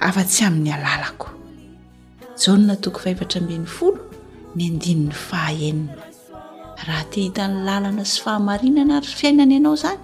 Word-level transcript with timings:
afa-tsy 0.00 0.44
amin'ny 0.48 0.72
alalako 0.72 1.28
jona 2.40 2.72
toko 2.80 3.00
faevatrabin'ny 3.04 3.68
folo 3.68 4.00
miandininy 4.56 5.12
fahaenina 5.12 5.92
raha 6.88 7.04
te 7.12 7.20
hita 7.26 7.44
ny 7.52 7.60
lalana 7.68 8.04
sy 8.08 8.18
fahamarinana 8.24 8.96
ary 9.00 9.08
fiainana 9.20 9.54
ianao 9.58 9.74
izany 9.76 10.02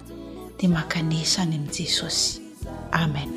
dia 0.59 0.69
mankanesany 0.69 1.55
amin'i 1.57 1.71
jesosy 1.73 2.25
amenradi 3.01 3.35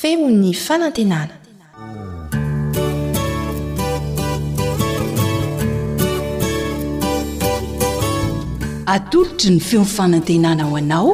feo'ny 0.00 0.50
fanantenana 0.56 1.34
atolotra 8.96 9.50
ny 9.52 9.58
feo'ny 9.68 9.90
fanantenana 9.98 10.62
ho 10.70 10.78
anao 10.80 11.10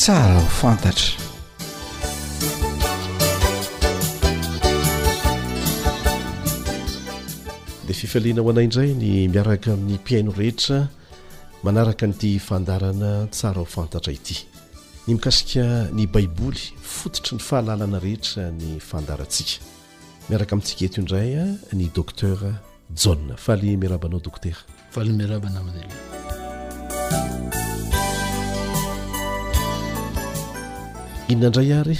tsara 0.00 0.34
ho 0.40 0.46
fantatra 0.62 1.06
dia 7.84 7.94
fifaleana 8.02 8.42
ho 8.42 8.50
anay 8.54 8.66
indray 8.66 8.90
ny 9.02 9.10
miaraka 9.34 9.70
amin'ny 9.76 9.96
mpiaino 10.02 10.34
rehetra 10.40 10.80
manaraka 11.62 12.06
nyity 12.10 12.30
hfandarana 12.42 13.10
tsara 13.34 13.58
ho 13.62 13.66
fantatra 13.76 14.10
ity 14.18 14.36
ny 15.08 15.12
mikasika 15.14 15.60
ny 15.92 16.06
baiboly 16.08 16.58
fototry 16.82 17.36
ny 17.36 17.42
fahalalana 17.44 17.98
rehetra 18.00 18.48
ny 18.52 18.68
fandaratsika 18.88 19.58
miaraka 20.32 20.52
amintsika 20.56 20.82
eto 20.86 20.98
indraya 21.02 21.44
ny 21.78 21.84
docter 21.96 22.34
joh 23.00 23.18
fahaly 23.44 23.70
miarabanao 23.80 24.20
dokter 24.26 24.54
faly 24.94 25.10
miarabana 25.18 25.60
mnl 25.60 25.92
inonandray 31.32 31.70
ary 31.80 31.98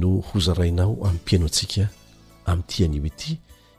no 0.00 0.10
hozarainao 0.30 0.92
ami' 1.08 1.20
mpiano 1.24 1.46
atsika 1.50 1.84
ami'ti 2.50 2.80
anioity 2.86 3.30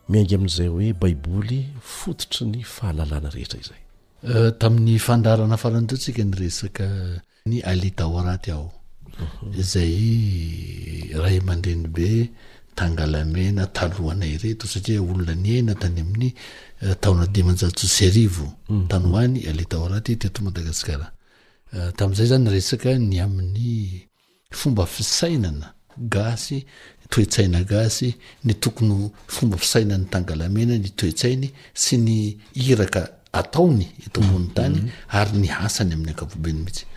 miainga 0.09 0.35
amin'izay 0.37 0.67
hoe 0.73 0.89
baiboly 1.01 1.59
fototry 1.99 2.43
ny 2.51 2.59
fahalalana 2.75 3.29
rehetra 3.35 3.57
izay 3.63 3.81
eh, 4.33 4.49
tamin'y 4.59 4.97
fandaranafaany 5.07 5.85
totsika 5.91 6.21
ny 6.25 6.33
resaka 6.43 6.85
taraty 7.95 8.51
ao 8.51 8.71
zay 9.57 11.11
ray 11.15 11.39
mandenybe 11.41 12.29
tangalamena 12.75 13.67
talohana 13.67 14.25
ireto 14.27 14.65
satria 14.67 15.01
olona 15.01 15.35
ny 15.35 15.55
aina 15.59 15.75
tany 15.75 16.01
amin'ny 16.01 16.33
eh, 16.81 16.95
taona 17.01 17.27
dimanjatso 17.27 17.87
sy 17.87 18.07
arivo 18.07 18.47
mm. 18.69 18.87
tany 18.87 19.11
hany 19.15 19.39
alitaratytetomadagasikara 19.49 21.07
eh, 21.73 21.89
tam'zay 21.97 22.27
zany 22.31 22.49
resaka 22.55 22.89
ny 23.09 23.19
amin'ny 23.21 24.07
fomba 24.59 24.85
fisainana 24.85 25.73
gasy 25.97 26.57
toetsaina 27.11 27.59
gasy 27.71 28.09
ny 28.45 28.53
tokony 28.57 29.11
fomba 29.35 29.57
fisaina'ny 29.57 30.05
tangalamena 30.13 30.73
ny 30.83 30.89
toetsainy 30.99 31.47
sy 31.83 31.95
ny 31.97 32.15
iraka 32.55 33.01
atnytmboytanyaryn 33.33 34.93
asanyamin'ny 35.65 36.13
akabeymihitsa'y 36.13 36.91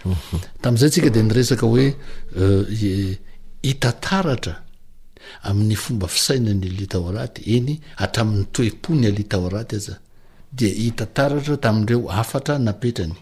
fomba 5.84 6.06
fisainanyalitaraty 6.16 7.40
enatrami'ny 7.56 8.44
toepo 8.56 8.90
ny 9.00 9.06
alitaraty 9.10 9.76
azade 9.78 10.68
itatartra 10.86 11.56
tamireo 11.64 12.08
afatra 12.20 12.54
napetrany 12.66 13.14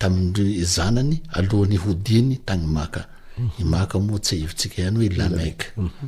tamireo 0.00 0.64
zanany 0.76 1.16
alohany 1.36 1.76
hodiany 1.84 2.36
tany 2.46 2.66
maka 2.76 3.02
mhm. 3.38 3.50
imaka 3.64 3.98
moa 3.98 4.18
tsy 4.24 4.34
aivitsika 4.40 4.78
hany 4.84 4.96
hoe 4.98 5.08
lamatray 5.08 5.54
mhm. 5.76 6.06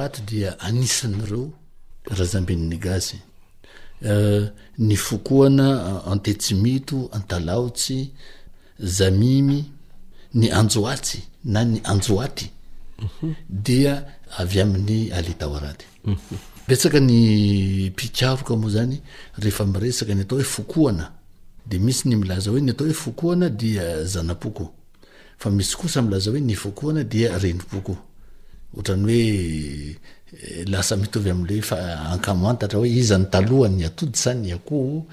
ah. 0.00 0.08
dia 0.30 0.60
anisan'reo 0.60 1.52
raha 2.08 2.24
za 2.24 2.40
mbeniny 2.40 2.76
gasy 2.78 3.16
Eh, 4.02 4.46
ny 4.78 4.96
fokoana 4.96 6.04
antetsimito 6.06 7.08
antalaotsy 7.12 8.04
zamm 8.78 9.50
ny 10.34 10.50
anjoatsy 10.54 11.18
na 11.44 11.64
ny 11.66 11.80
anjoayd 11.82 12.50
avy 14.38 14.60
ami'ny 14.62 15.10
alitawaraty 15.10 15.86
esakny 16.68 17.90
pikaroka 17.90 18.54
moa 18.54 18.70
zany 18.70 19.00
rehfa 19.42 19.66
miresaka 19.66 20.14
ny 20.14 20.22
atao 20.22 20.38
hoe 20.38 20.46
fokoana 20.46 21.10
de 21.66 21.78
misy 21.82 22.06
ny 22.08 22.16
milaza 22.22 22.52
hoe 22.54 22.62
ny 22.62 22.70
atao 22.70 22.86
hoe 22.86 22.94
fokoana 22.94 23.50
dia 23.50 24.04
zanapoko 24.04 24.72
fa 25.38 25.50
misy 25.50 25.74
kosa 25.76 26.02
milaza 26.02 26.30
hoe 26.30 26.40
ny 26.40 26.54
fokoana 26.54 27.02
dia 27.04 27.34
renimpoko 27.38 27.96
ohtrany 28.74 29.18
hoe 29.18 29.98
Eh, 30.36 30.64
lasa 30.68 30.92
mitovy 31.00 31.30
alefa 31.30 31.76
aknrahoe 32.12 32.88
izany 33.00 33.24
taloha 33.32 33.68
ny 33.72 33.82
atody 33.88 34.16
sa 34.22 34.30
yaoho 34.50 35.06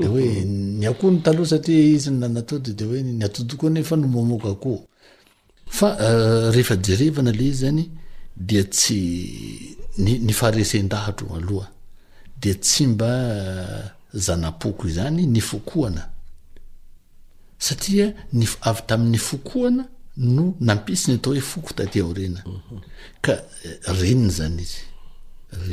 de 0.00 0.06
oe 0.08 0.44
nahoizyn 0.80 2.16
nadeoenatodoefale 2.18 3.80
iy 7.46 7.52
zany 7.62 7.82
de 8.48 8.60
tsy 8.74 9.00
ny 10.26 10.32
fahresendahatro 10.40 11.26
aloha 11.36 11.68
de 12.42 12.50
tsy 12.62 12.84
mba 12.92 13.06
euh, 13.06 13.84
zanapoko 14.24 14.82
izany 14.90 15.22
ny 15.34 15.40
fokoana 15.48 16.02
satria 17.66 18.06
ny 18.38 18.44
avy 18.68 18.80
tami'ny 18.88 19.18
fokoana 19.28 19.84
no 20.16 20.54
nampisy 20.60 21.10
ny 21.10 21.14
atao 21.16 21.32
hoe 21.32 21.40
foko 21.40 21.72
tatyorena 21.74 22.42
ka 23.20 23.32
eh, 23.64 23.96
reny 24.00 24.28
zany 24.30 24.60
izy 24.62 24.80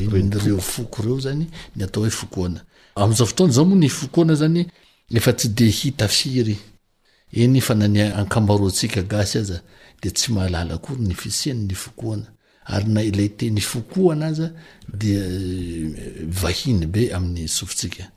rennyreo 0.10 0.58
foko 0.62 1.04
reo 1.04 1.20
zany 1.20 1.46
ny 1.76 1.84
atao 1.84 2.04
hoe 2.04 2.10
fokoana 2.12 2.62
amzao 2.96 3.28
fotoany 3.28 3.54
zao 3.54 3.66
moa 3.66 3.78
ny 3.78 3.90
fokoana 3.90 4.36
zany 4.36 4.72
efa 5.12 5.34
tsy 5.34 5.48
de 5.50 5.70
hita 5.70 6.08
firy 6.08 6.58
eny 7.34 7.60
fa 7.62 7.76
nany 7.76 8.02
akambaroatsika 8.02 9.02
gasy 9.02 9.38
az 9.40 9.54
de 10.02 10.10
tsy 10.10 10.32
mahalala 10.32 10.78
kory 10.78 11.02
ny 11.02 11.14
fiseny 11.14 11.66
ny 11.68 11.76
fokoana 11.76 12.26
ary 12.66 12.88
na 12.88 13.04
ilay 13.04 13.30
te 13.30 13.50
ny 13.52 13.62
fokoana 13.62 14.28
aza 14.28 14.52
de 14.94 15.10
eh, 15.12 16.28
vahiny 16.42 16.86
be 16.88 17.14
amin'ny 17.14 17.48
sofotsika 17.48 18.12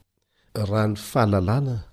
rahany 0.54 0.94
fahalalana 0.96 1.92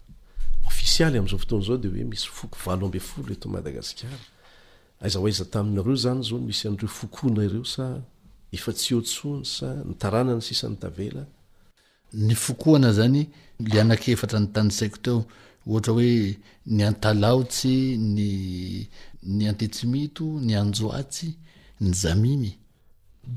offisialy 0.70 1.16
am'izao 1.20 1.40
fotoana 1.42 1.66
zao 1.68 1.78
de 1.84 1.88
hoe 1.94 2.04
misy 2.12 2.26
foko 2.38 2.56
valo 2.66 2.84
ambe 2.88 3.00
folo 3.10 3.30
eto 3.38 3.48
madagasikara 3.56 4.18
aiza 5.04 5.18
hoaiza 5.24 5.44
taminareo 5.54 5.96
zany 6.06 6.20
zao 6.28 6.40
misy 6.50 6.64
anreo 6.70 6.90
fokoana 7.00 7.42
ireo 7.48 7.66
sa 7.74 7.84
efa 8.56 8.72
ty 8.78 8.92
thn 9.16 9.42
sa 9.56 9.68
isn'ny 10.54 12.34
fokoana 12.46 12.90
zany 13.00 13.22
le 13.72 13.78
anake 13.84 14.10
fatra 14.22 14.40
ny 14.44 14.48
tany 14.56 14.70
sakteo 14.80 15.20
ohatra 15.70 15.92
oe 16.00 16.12
ny 16.76 16.82
antalaotsy 16.90 17.76
nny 19.32 19.42
antetsimito 19.52 20.26
ny 20.46 20.52
anjoatsy 20.64 21.30
ny 21.84 21.90
zaminy 22.04 22.52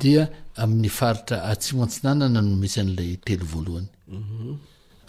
dia 0.00 0.22
amin'ny 0.62 0.90
faritra 0.98 1.36
atsimo 1.52 1.80
atsinanana 1.84 2.40
no 2.46 2.52
misy 2.62 2.78
an'lay 2.84 3.12
telo 3.26 3.44
voalohany 3.52 3.90
mhm. 4.18 4.50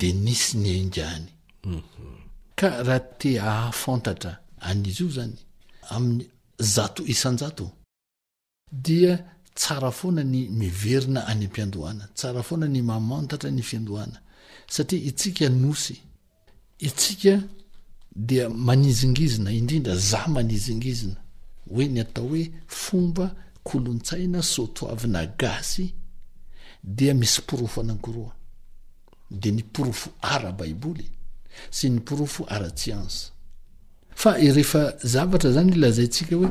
de 0.01 0.09
nisy 0.13 0.57
ny 0.57 0.61
nayht 0.65 0.97
mhm. 1.65 2.87
ahafantaa 3.49 4.31
anizy 4.71 5.03
io 5.05 5.09
zany 5.17 5.37
amin'y 5.95 6.25
za 6.59 6.85
isnadi 7.13 9.07
sara 9.55 9.91
fona 9.91 10.25
ny 10.25 10.49
miverina 10.51 11.27
any 11.27 11.45
ampindoana 11.47 12.09
tsarafoana 12.15 12.67
ny 12.69 12.83
mamantatrany 12.83 13.63
fiandoana 13.63 14.19
saria 14.71 15.03
itsikanos 15.11 15.91
itsika 16.79 17.43
dea 18.17 18.49
manizingizina 18.51 19.53
indrindra 19.53 19.97
za 19.97 20.27
manizingizina 20.29 21.17
hoe 21.75 21.89
ny 21.89 22.01
atao 22.01 22.29
hoe 22.29 22.51
fomba 22.67 23.35
kolontsaina 23.65 24.43
sotoavina 24.43 25.27
gasy 25.27 25.95
dea 26.83 27.15
misy 27.15 27.41
porofo 27.47 27.81
anakoroa 27.81 28.33
de 29.31 29.51
ny 29.53 29.63
porofo 29.63 30.11
ara 30.23 30.53
baiboly 30.53 31.11
sy 31.71 31.89
ny 31.91 32.01
porofo 32.01 32.45
ara-tsians 32.49 33.33
fa 34.15 34.39
ehfa 34.39 34.95
zaatra 35.05 35.53
zany 35.53 35.75
lazantsika 35.77 36.37
hoe 36.37 36.51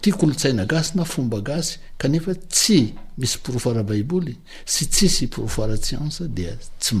ti 0.00 0.12
kolontsaina 0.12 0.66
as 0.70 0.94
na 0.94 1.04
fomba 1.04 1.54
asy 1.56 1.78
aefa 1.98 2.34
tsy 2.34 2.94
misy 3.18 3.38
porofo 3.42 3.72
rabaiboly 3.72 4.36
sy 4.64 4.86
tsisy 4.86 5.26
porofo 5.26 5.62
ara-tsian 5.64 6.10
dea 6.34 6.56
tyn 6.78 7.00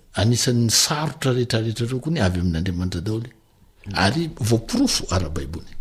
anisanny 0.13 0.69
sarotra 0.69 1.31
rehetrarehetra 1.35 1.85
reo 1.87 1.99
ko 2.03 2.09
ny 2.13 2.19
avy 2.25 2.39
amin'n'andriamanitra 2.41 3.01
daholy 3.05 3.29
e. 3.29 3.35
ary 4.05 4.25
voporoso 4.51 5.03
ara 5.15 5.29
baiboly 5.35 5.71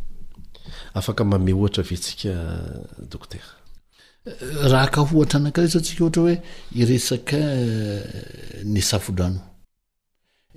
afaka 0.99 1.23
mame 1.31 1.53
ohatra 1.59 1.82
vetsika 1.91 2.32
dôktera 3.12 3.50
raha 4.73 4.88
kahohatra 4.94 5.37
anakarasatsika 5.41 6.00
ohatra 6.05 6.23
hoe 6.25 6.37
iresaka 6.81 7.38
eh, 7.38 8.62
ny 8.73 8.81
safo-drano 8.91 9.43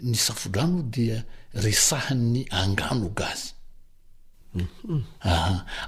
ny 0.08 0.16
safo-drano 0.25 0.80
dia 0.96 1.18
resahany 1.66 2.42
angano 2.62 3.08
gazy 3.20 3.52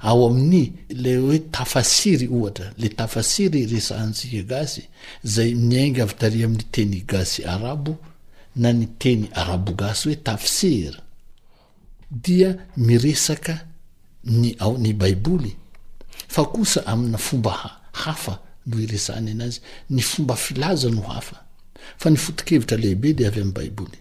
haao 0.02 0.26
amin'ny 0.26 0.64
le 1.02 1.12
hoe 1.22 1.38
tafasiry 1.56 2.26
ohatra 2.36 2.66
le 2.78 2.88
tafasiry 2.88 3.60
resahantsika 3.72 4.42
gasy 4.52 4.82
zay 5.34 5.50
miainga 5.68 6.02
avy 6.02 6.14
taria 6.20 6.44
amin'ny 6.46 6.64
teny 6.74 7.00
gasy 7.10 7.40
arabo 7.54 7.92
na 8.56 8.72
ny 8.72 8.86
teny 8.98 9.28
arabo 9.34 9.72
gasy 9.72 10.08
hoe 10.08 10.14
tafisiry 10.16 10.98
dia 12.24 12.50
miresaka 12.76 13.54
ny 14.24 14.56
aony 14.60 14.92
baiboly 14.92 15.52
fa 16.28 16.44
kosa 16.44 16.86
amina 16.86 17.18
fomba 17.18 17.52
hafa 17.92 18.38
noh 18.66 18.80
iresahany 18.84 19.30
anazy 19.30 19.60
ny 19.90 20.02
fomba 20.02 20.34
filazany 20.36 21.00
hafa 21.08 21.36
fa 21.98 22.10
nyfotikevitra 22.10 22.76
lehibe 22.76 23.12
de 23.14 23.26
avy 23.26 23.40
am'ny 23.40 23.52
baiboly 23.52 23.98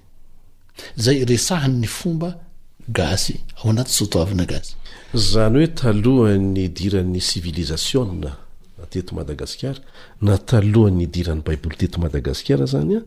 zay 0.97 1.25
resahany 1.25 1.77
ny 1.79 1.87
fomba 1.87 2.44
gasy 2.89 3.33
ao 3.57 3.69
anatiy 3.69 3.93
sotoavina 3.93 4.45
gasy 4.45 4.75
zany 5.13 5.55
hoe 5.57 5.67
talohany 5.67 6.67
diran'ny 6.77 7.21
sivilisatioa 7.21 8.07
ateto 8.83 9.15
madagasikara 9.15 9.79
na 10.21 10.37
talohany 10.37 11.03
idiran'ny 11.03 11.41
baiboly 11.45 11.75
teto 11.77 11.97
madagasikara 11.99 12.65
zany 12.65 12.95
a 12.97 13.01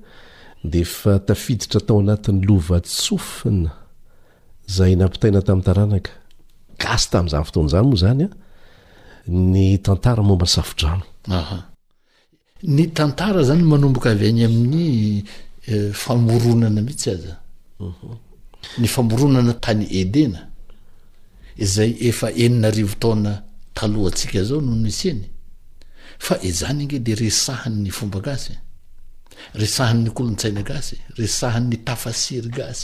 de 0.64 0.84
fa 0.84 1.18
tafiditra 1.18 1.80
tao 1.86 1.98
anatin'ny 2.00 2.42
lovatsofina 2.48 3.70
zay 4.76 4.92
nampitaina 4.96 5.40
tami'y 5.46 5.64
taranaka 5.66 6.10
gasy 6.82 7.08
tam''zany 7.12 7.44
fotoan'zany 7.44 7.84
moa 7.86 8.00
zany 8.04 8.22
a 8.24 8.28
ny 9.52 9.78
tantara 9.82 10.22
momba 10.28 10.46
ny 10.46 10.52
safodrano 10.56 11.04
h 11.48 11.50
ny 12.62 12.84
tantaa 12.98 13.42
zany 13.48 13.62
manomboka 13.62 14.10
avy 14.10 14.26
aigny 14.26 14.44
amin'ny 14.50 14.84
eh, 15.72 15.90
famoronana 16.02 16.80
mihitsy 16.86 17.08
aza 17.14 17.34
mhm. 17.80 18.27
ny 18.76 18.86
famoronana 18.88 19.54
tany 19.54 19.86
edena 19.90 20.48
zay 21.58 21.96
efa 22.08 22.30
eninarivo 22.30 22.94
taona 23.00 23.42
talohatsika 23.74 24.44
zao 24.44 24.60
nohonisy 24.60 25.08
eny 25.10 25.24
fa 26.18 26.38
izany 26.42 26.82
inge 26.82 26.98
de 26.98 27.14
resahanny 27.14 27.90
fomba 27.90 28.18
rshny 28.20 28.56
osiarshnny 29.56 31.76
tafasiyonny 31.84 32.74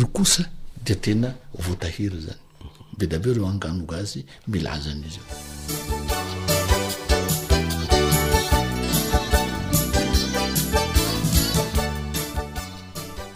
denye 2.99 3.19
bereaznizyo 4.53 5.23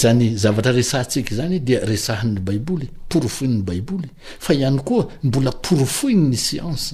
zany 0.00 0.26
zavatra 0.42 0.72
resahantsika 0.78 1.30
zany 1.38 1.56
dia 1.66 1.78
resahany 1.90 2.38
baiboly 2.46 2.88
porofoinny 3.10 3.62
baiboly 3.68 4.08
fa 4.44 4.50
ihany 4.58 4.78
koa 4.88 5.04
mbola 5.26 5.52
porofoiny 5.64 6.24
ny 6.32 6.36
séanse 6.46 6.92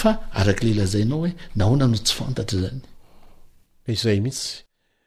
fa 0.00 0.10
arak' 0.38 0.64
lehlazainao 0.66 1.18
hoe 1.20 1.32
naona 1.56 1.86
no 1.90 1.96
tsy 2.04 2.12
fantatry 2.18 2.58
zany 2.64 2.80
iray 3.92 4.20
misy 4.26 4.48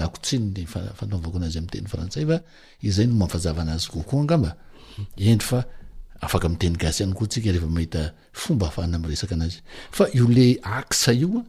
le 10.38 10.60
ax 10.63 11.08
io 11.22 11.44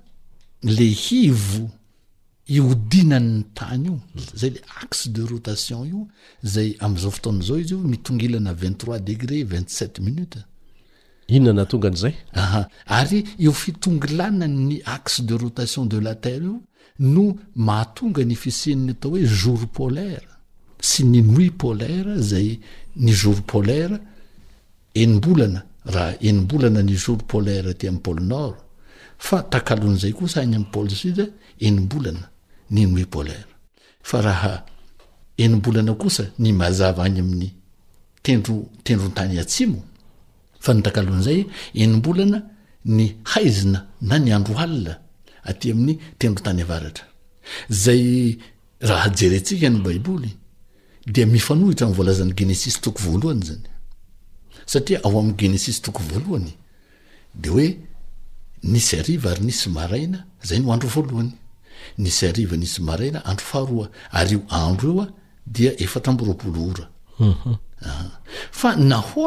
le 0.62 0.85
hivo 1.11 1.71
io 2.49 2.75
dinanny 2.90 3.45
tany 3.55 3.87
io 3.87 3.99
zay 4.37 4.50
le 4.57 4.61
axe 4.83 5.07
de 5.14 5.23
rotation 5.23 5.85
io 5.87 6.02
zay 6.45 6.75
amzao 6.81 7.11
fotaon'zao 7.11 7.57
izy 7.59 7.75
o 7.75 7.79
mitongilana 7.79 8.52
vingttris 8.62 9.00
degrés 9.09 9.45
vingtsept 9.45 10.00
minuteinanatonga 10.05 11.88
anzay 11.88 12.14
ary 12.99 13.25
io 13.38 13.52
fitongilanany 13.52 14.83
axe 14.85 15.23
de 15.31 15.35
rotation 15.35 15.87
de 15.87 15.99
laterre 15.99 16.45
io 16.45 16.59
no 16.99 17.37
maatonga 17.54 18.25
ny 18.25 18.35
fiseniny 18.35 18.90
atao 18.92 19.11
hoe 19.11 19.23
joury 19.25 19.66
polaire 19.66 20.26
sy 20.80 21.04
ny 21.04 21.20
nuit 21.23 21.50
polaire 21.59 22.16
zay 22.23 22.59
ny 22.97 23.12
jour 23.12 23.42
polara 23.47 23.99
enimbolana 24.94 25.62
raha 25.85 26.12
enimbolana 26.20 26.82
ny 26.82 26.94
jour 26.97 27.18
polare 27.18 27.75
ty 27.75 27.88
am 27.88 27.97
pôly 28.00 28.23
nord 28.25 28.56
fa 29.18 29.42
takalon'zay 29.42 30.12
kosa 30.12 30.40
agny 30.42 30.56
am' 30.56 30.70
pôly 30.73 30.94
sud 30.94 31.32
enimbolana 31.61 32.28
ny 32.70 32.87
nuit 32.87 33.06
polare 33.11 33.44
fa 34.02 34.20
raha 34.23 34.64
enimbolana 35.38 35.94
kosa 35.94 36.25
ny 36.38 36.52
mazava 36.52 37.04
agny 37.04 37.20
ami'ny 37.20 37.50
tenrotendrontany 38.23 39.38
atsimo 39.40 39.82
fa 40.61 40.75
ny 40.75 40.82
takaloan'zay 40.82 41.47
enimbolana 41.75 42.42
ny 42.85 43.16
haizina 43.25 43.87
na 44.00 44.18
ny 44.18 44.32
andro 44.35 44.56
alna 44.59 44.99
aty 45.49 45.70
amin'ny 45.73 45.99
tendro 46.18 46.42
tany 46.44 46.62
avaratra 46.64 47.04
zay 47.85 48.04
raha 48.88 49.09
jerentsika 49.18 49.68
ny 49.75 49.78
baiboly 49.87 50.30
dea 51.14 51.26
mifanohitra 51.35 51.87
voalazan'ny 51.99 52.35
genesis 52.38 52.75
toko 52.85 53.00
voalohany 53.06 53.44
zany 53.50 53.64
satria 54.73 54.99
ao 55.06 55.14
a'genesis 55.20 55.76
toko 55.85 56.00
voaloany 56.11 56.50
de 57.42 57.49
oe 57.56 57.66
nisy 58.73 58.92
ariva 59.02 59.26
ary 59.32 59.42
nisy 59.49 59.66
maaina 59.76 60.18
zay 60.49 60.59
no 60.62 60.66
androvloysy 60.75 61.32
ayaoharyaodoanaona 64.20 66.88
mhm. 67.28 67.54
ah. 67.87 68.04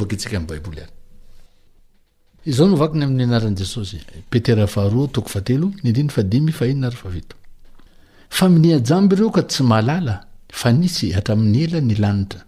jamby 8.79 9.13
ireo 9.15 9.29
ka 9.29 9.41
tsy 9.43 9.63
mahalala 9.63 10.15
fa 10.59 10.69
nisy 10.71 11.07
hatrami'ny 11.11 11.59
ela 11.65 11.79
nilanitra 11.81 12.39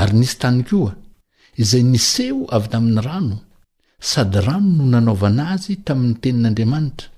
ary 0.00 0.12
nisy 0.20 0.36
tany 0.42 0.62
koa 0.68 0.90
izay 1.62 1.82
niseo 1.92 2.40
avy 2.56 2.68
taminy 2.72 3.00
rano 3.06 3.38
sady 4.00 4.40
rano 4.46 4.70
no 4.78 4.84
nanaovana 4.92 5.42
azy 5.54 5.74
tamin'ny 5.86 6.14
tenin'andriamanitra 6.22 7.08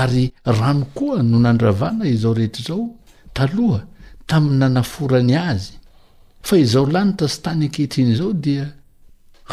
ary 0.00 0.24
rano 0.58 0.84
koa 0.96 1.20
nonandravana 1.22 2.04
izao 2.14 2.34
rehetr 2.38 2.62
zao 2.68 2.82
taloha 3.36 3.80
tamyy 4.26 4.54
nanaforany 4.60 5.34
azy 5.52 5.72
fa 6.48 6.56
izaho 6.62 6.86
lanitra 6.94 7.28
sy 7.30 7.40
tany 7.44 7.64
akehtryn' 7.68 8.12
izao 8.14 8.32
dia 8.44 8.64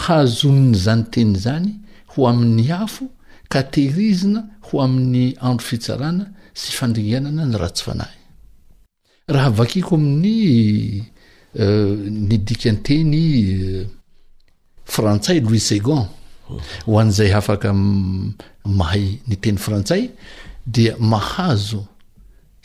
hazo 0.06 0.50
n'zany 0.70 1.04
teny 1.14 1.34
zany 1.44 1.70
ho 2.14 2.20
amin'ny 2.32 2.68
afo 2.86 3.04
ka 3.52 3.62
tehirizina 3.74 4.40
ho 4.68 4.74
amin'ny 4.86 5.26
andro 5.48 5.66
fitsarana 5.70 6.26
sy 6.60 6.70
fandringanana 6.78 7.44
ny 7.52 7.56
ratso 7.64 7.84
fanahy 7.88 8.18
raha 9.34 9.52
vakiko 9.60 9.94
amin'ny 10.00 10.36
e, 11.64 11.68
ny 12.30 12.38
dikanteny 12.48 13.14
e, 13.20 13.84
frantsay 14.96 15.40
loui 15.46 15.60
segon 15.70 16.04
ho 16.86 16.92
an'zay 17.04 17.32
afaka 17.40 17.70
mahay 18.78 19.06
nyteny 19.30 19.60
frantsay 19.66 20.04
dea 20.74 20.94
mahazo 21.12 21.82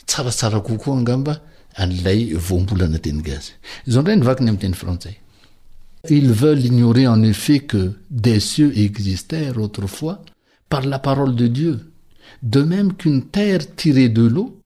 tsaratsara 0.07 0.59
kokoa 0.67 0.95
angamba 0.97 1.33
ils 6.09 6.33
veulent 6.35 6.65
ignorer 6.65 7.07
en 7.07 7.21
effet 7.23 7.59
que 7.59 7.91
des 8.11 8.39
cieux 8.39 8.77
existèrent 8.77 9.57
autrefois 9.59 10.21
par 10.69 10.83
la 10.83 10.99
parole 10.99 11.35
de 11.35 11.47
dieu 11.47 11.79
de 12.43 12.61
même 12.61 12.93
qu'une 12.93 13.23
terre 13.23 13.75
tirée 13.75 14.09
de 14.09 14.23
l'eau 14.23 14.59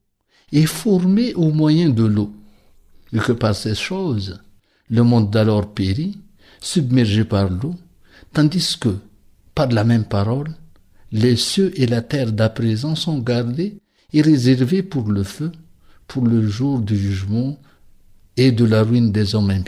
et 0.52 0.66
formée 0.66 1.34
au 1.34 1.50
moyen 1.50 1.88
de 1.90 2.04
l'eau 2.04 2.32
et 3.12 3.18
que 3.18 3.32
par 3.32 3.54
ces 3.54 3.74
choses 3.74 4.40
le 4.90 5.02
monde 5.02 5.30
d'alors 5.30 5.72
périt 5.72 6.18
submergé 6.60 7.24
par 7.24 7.48
l'eau 7.48 7.74
tandis 8.32 8.76
que 8.78 8.96
par 9.54 9.68
la 9.68 9.84
même 9.84 10.04
parole 10.04 10.54
les 11.12 11.36
cieux 11.36 11.72
et 11.80 11.86
la 11.86 12.02
terre 12.02 12.32
d'à 12.32 12.50
présent 12.50 12.94
sont 12.94 13.18
gardés 13.18 13.78
et 14.12 14.20
réservés 14.20 14.82
pour 14.82 15.10
le 15.10 15.22
feu 15.22 15.52
ejoudujuemnt 16.16 17.58
et 18.36 18.52
de 18.52 18.64
la 18.64 18.82
ruine 18.82 19.12
desomme 19.12 19.62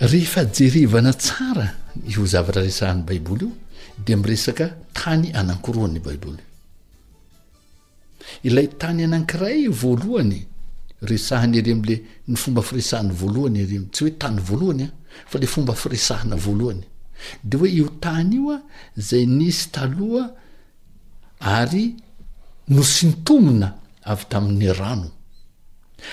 behejerevana 0.00 1.12
tsara 1.12 1.66
io 2.08 2.26
zavatra 2.26 2.62
resahan'ny 2.62 3.04
baiboly 3.04 3.44
io 3.44 3.52
de 4.06 4.14
miresaka 4.16 4.66
tany 4.92 5.30
anankoroany 5.34 5.96
i 5.96 6.00
baiboly 6.00 6.42
ilay 8.44 8.66
tany 8.78 9.04
anankiray 9.04 9.68
voalohany 9.68 10.40
resahany 11.02 11.56
iremle 11.58 12.02
ny 12.28 12.36
fomba 12.36 12.62
firesahany 12.62 13.12
voalohany 13.12 13.58
erm 13.60 13.86
tsy 13.92 14.04
hoe 14.04 14.18
tany 14.18 14.38
voalohany 14.40 14.84
a 14.88 14.90
fa 15.30 15.38
le 15.38 15.46
fomba 15.46 15.74
firesahana 15.74 16.36
voalohany 16.36 16.82
de 17.44 17.56
hoe 17.56 17.68
io 17.70 17.88
tany 18.00 18.34
io 18.34 18.50
a 18.54 18.60
zay 18.96 19.26
nisy 19.26 19.68
taloha 19.70 20.30
ary 21.42 21.96
no 22.68 22.82
sintomina 22.82 23.78
avy 24.06 24.24
tamin'ny 24.28 24.70
rano 24.72 25.10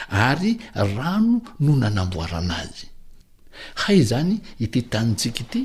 ary 0.10 0.58
rano 0.74 1.42
no 1.62 1.72
nanamboaranazy 1.82 2.88
hay 3.86 4.00
zany 4.10 4.42
ity 4.66 4.82
tanitsika 4.92 5.42
ity 5.46 5.62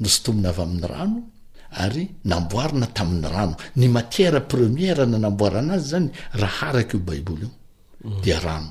no 0.00 0.06
sitomina 0.14 0.50
avy 0.50 0.62
amin'ny 0.62 0.86
rano 0.86 1.18
ary 1.84 2.04
namboarina 2.30 2.86
tamin'ny 2.98 3.26
rano 3.34 3.54
ny 3.80 3.86
matièra 3.94 4.40
premièra 4.40 5.04
nanamboarana 5.12 5.72
azy 5.76 5.88
zany 5.92 6.08
raharak' 6.42 6.94
o 6.94 6.98
baiboly 6.98 7.46
io 7.48 8.20
di 8.22 8.30
rano 8.44 8.70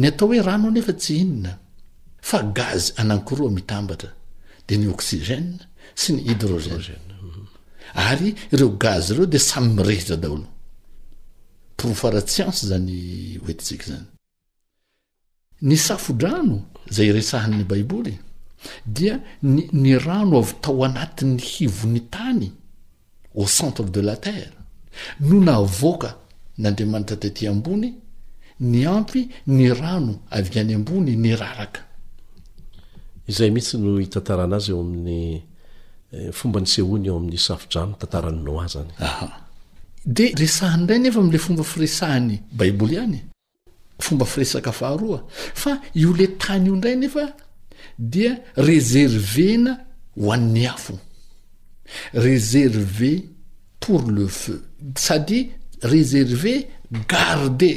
ny 0.00 0.06
atao 0.08 0.26
hoe 0.28 0.40
rano 0.48 0.66
nefa 0.70 0.92
tsy 1.00 1.14
inona 1.22 1.52
fa 2.28 2.38
gazy 2.58 2.90
anankoroa 3.00 3.50
mitambatra 3.56 4.10
de 4.66 4.74
ny 4.80 4.86
oksigèn 4.94 5.46
sy 6.00 6.08
ny 6.16 6.24
hydroggèn 6.26 7.04
ary 7.96 8.30
ireo 8.52 8.68
gaz 8.82 9.10
reo 9.16 9.26
de 9.26 9.38
samy 9.48 9.68
mirehitza 9.76 10.16
daholo 10.22 10.46
poro 11.76 11.94
fara 12.00 12.20
tsiancy 12.30 12.64
zany 12.70 12.96
oetitsika 13.44 13.84
zany 13.90 14.08
ny 15.68 15.76
safo-drano 15.86 16.56
zay 16.94 17.08
resahan'ny 17.16 17.64
baiboly 17.70 18.14
dia 18.96 19.14
ny 19.52 19.60
ny 19.82 19.92
rano 20.06 20.34
avy 20.42 20.54
tao 20.64 20.80
anatin'ny 20.88 21.38
hivony 21.50 22.00
tany 22.14 22.48
au 23.40 23.46
centre 23.56 23.82
o 23.84 23.88
de 23.96 24.02
la 24.08 24.16
terre 24.16 24.50
no 25.26 25.36
na 25.46 25.54
voaka 25.80 26.10
n'andriamanitra 26.60 27.16
tety 27.22 27.42
ambony 27.52 27.90
ny 28.70 28.80
ampy 28.96 29.22
ny 29.56 29.64
rano 29.80 30.12
avy 30.38 30.50
any 30.60 30.72
ambony 30.78 31.12
ny 31.24 31.32
raraka 31.40 31.80
izay 33.30 33.50
mihitsy 33.50 33.76
no 33.78 33.88
hitantaranazy 34.04 34.70
eo 34.72 34.80
amin'ny 34.84 35.22
Eh, 36.16 36.30
fomba 36.38 36.58
nysehony 36.60 37.08
eo 37.08 37.16
amin'ysafoja 37.18 37.82
tantarany 38.00 38.40
noi 38.46 38.66
zany 38.72 38.92
de 40.16 40.24
resahany 40.40 40.82
ndray 40.84 41.00
nefa 41.02 41.18
am'le 41.22 41.38
fomba 41.46 41.64
firesahany 41.72 42.36
baibole 42.58 42.92
ihany 42.96 43.18
fomba 44.04 44.24
firesaka 44.32 44.70
faharoa 44.80 45.20
fa 45.62 45.72
io 46.00 46.10
le 46.18 46.26
tany 46.42 46.64
io 46.68 46.74
indray 46.76 46.96
nefa 47.02 47.24
dia 48.12 48.30
rezerve 48.68 49.48
na 49.64 49.72
hoan'ny 50.22 50.64
afo 50.74 50.94
reserve 52.26 53.10
pour 53.82 54.02
le 54.16 54.24
feu 54.40 54.60
sady 55.06 55.40
reserve 55.92 56.52
garde 57.12 57.72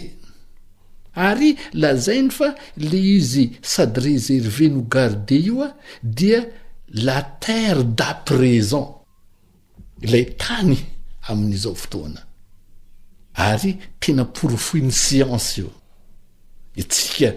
ary 1.30 1.52
lazainy 1.82 2.32
fa 2.38 2.48
le 2.90 3.00
izy 3.18 3.46
sady 3.74 4.00
reserve 4.10 4.66
no 4.76 4.82
garder 4.94 5.42
io 5.50 5.62
a 5.68 5.74
dia 6.20 6.42
laterre 6.94 7.84
da 7.84 8.14
préson 8.26 8.88
ilay 10.06 10.26
tany 10.42 10.76
amin'izao 11.30 11.76
fotoana 11.82 12.22
ary 13.50 13.72
tena 14.02 14.24
porofuit 14.36 14.82
ny 14.82 14.92
siance 15.04 15.58
io 15.64 15.72
itsika 16.82 17.30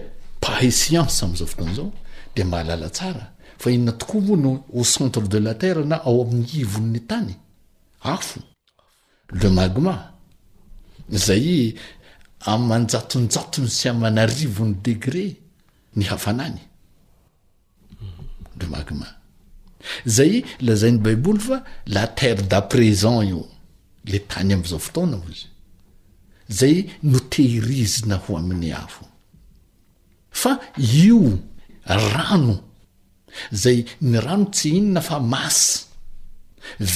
pahe 0.43 0.69
siance 0.81 1.19
am'zao 1.27 1.47
fotoana 1.51 1.75
zao 1.79 1.91
de 2.37 2.43
ma 2.51 2.57
halala 2.61 2.89
tsara 2.97 3.25
fa 3.61 3.69
inona 3.75 3.93
tokoa 4.01 4.21
moa 4.27 4.37
no 4.45 4.53
au 4.75 4.85
centre 4.95 5.21
de 5.33 5.39
la 5.47 5.55
terre 5.61 5.83
na 5.85 5.97
ao 6.07 6.17
amin'ny 6.23 6.47
ivonny 6.63 7.01
tany 7.11 7.35
afo 8.13 8.41
lemagma 9.41 9.95
zay 11.27 11.49
amanjatonjatony 12.53 13.69
sy 13.77 13.87
amanarivon'ny 13.93 14.75
degré 14.85 15.27
ny 15.97 16.05
hafanany 16.11 16.61
lemama 18.59 19.09
zay 20.15 20.37
lazain'ny 20.67 20.99
baiboly 21.05 21.41
fa 21.49 21.57
la 21.95 22.05
terre 22.19 22.43
de 22.53 22.61
présant 22.73 23.23
io 23.31 23.43
le 24.11 24.19
tany 24.31 24.53
am'izao 24.57 24.81
fotaona 24.87 25.17
vo 25.23 25.31
izy 25.35 25.47
zay 26.59 26.77
no 27.11 27.19
tehirizina 27.33 28.17
ho 28.25 28.31
amin'ny 28.41 28.71
afo 28.85 29.05
fa 30.43 30.53
io 31.07 31.21
rano 32.15 32.55
zay 33.63 33.79
ny 34.11 34.19
rano 34.27 34.47
tsy 34.57 34.69
hinona 34.77 35.03
fa 35.09 35.17
masy 35.33 35.67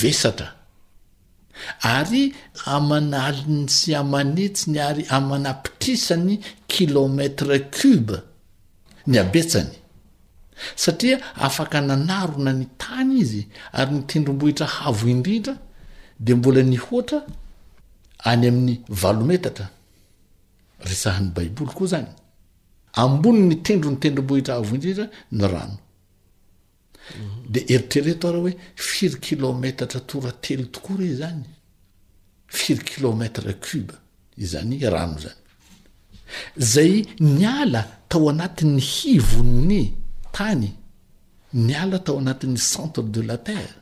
vesatra 0.01 0.49
ary 1.97 2.25
amanaliny 2.77 3.65
sy 3.77 3.91
amanetsiny 4.03 4.79
ary 4.91 5.05
amanampitrisany 5.19 6.35
kilomètre 6.73 7.57
cube 7.77 8.17
ny 9.11 9.17
abetsany 9.25 9.73
satria 10.77 11.35
afaka 11.37 11.81
nanaro 11.81 12.39
na 12.39 12.53
ny 12.53 12.67
tany 12.79 13.19
izy 13.21 13.47
ary 13.73 13.93
nytendrombohitra 13.95 14.67
havo 14.67 15.09
indrihitra 15.09 15.57
de 16.21 16.35
mbola 16.35 16.63
ny 16.63 16.77
hoatra 16.77 17.21
any 18.31 18.49
amin'ny 18.49 18.77
valometatra 19.03 19.67
ry 20.87 20.95
sahan'ny 21.03 21.31
baiboly 21.37 21.73
koa 21.77 21.87
zany 21.93 22.09
ambony 23.03 23.43
ny 23.49 23.57
tendro 23.67 23.91
ny 23.91 23.99
tendrombohitra 24.03 24.55
havo 24.55 24.75
indrihtra 24.75 25.07
ny 25.33 25.47
rano 25.53 25.77
de 27.49 27.61
eritrereto 27.75 28.29
ara 28.29 28.39
hoe 28.39 28.53
firy 28.77 29.17
kilometatra 29.21 30.01
tora 30.01 30.33
telo 30.33 30.65
tokoarey 30.65 31.15
zany 31.21 31.45
firy 32.47 32.81
kilometra 32.85 33.53
cuba 33.53 33.95
izany 34.39 34.79
rano 34.95 35.19
zany 35.21 35.43
zay 36.57 37.05
ny 37.21 37.45
ala 37.47 37.83
tao 38.09 38.31
anatin'ny 38.31 38.81
hivonny 38.93 39.85
tany 40.37 40.71
ny 41.67 41.73
ala 41.83 41.99
tao 42.07 42.17
anatin'ny 42.23 42.59
centre 42.73 43.03
de 43.15 43.23
la 43.31 43.37
terre 43.49 43.73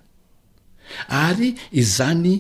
ary 1.27 1.51
izany 1.83 2.35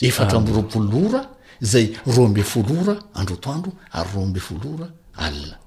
efatra 0.00 0.38
amboropolora 0.38 1.24
zay 1.60 1.94
roa 2.16 2.26
ambe 2.26 2.42
folora 2.42 2.96
andro 3.14 3.36
toandro 3.36 3.72
ary 3.92 4.10
roa 4.14 4.24
ambe 4.24 4.40
folora 4.40 4.90
alina 5.16 5.58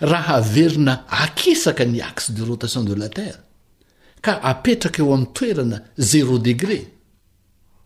raha 0.00 0.40
verina 0.40 1.08
akisaka 1.08 1.84
ny 1.84 2.02
axe 2.02 2.32
de 2.32 2.44
rotation 2.44 2.84
de 2.84 2.94
laterre 2.94 3.40
ka 4.20 4.42
apetraka 4.42 5.02
eo 5.02 5.14
ami'ny 5.14 5.32
toerana 5.32 5.80
zéro 5.98 6.38
degré 6.38 6.86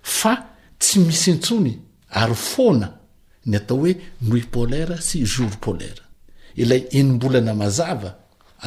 fa 0.02 0.48
tsy 0.78 0.98
misy 0.98 1.32
antsony 1.32 1.78
ary 2.10 2.34
fona 2.34 2.88
ny 3.46 3.56
atao 3.56 3.78
hoe 3.78 3.92
noy 4.22 4.40
polaira 4.42 5.00
sy 5.02 5.18
joure 5.24 5.56
polaire 5.60 6.02
ilay 6.60 6.82
enimbolana 7.00 7.52
mazava 7.60 8.10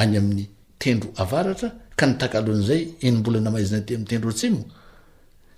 any 0.01 0.13
amin'ny 0.21 0.45
tendro 0.81 1.07
avaratra 1.23 1.69
ka 1.99 2.05
ny 2.09 2.13
takalohan'zay 2.21 2.81
enymbolana 3.07 3.49
maizina 3.55 3.79
ti 3.87 3.91
ami'ny 3.95 4.09
tendro 4.11 4.31
tsy 4.39 4.47
mo 4.55 4.61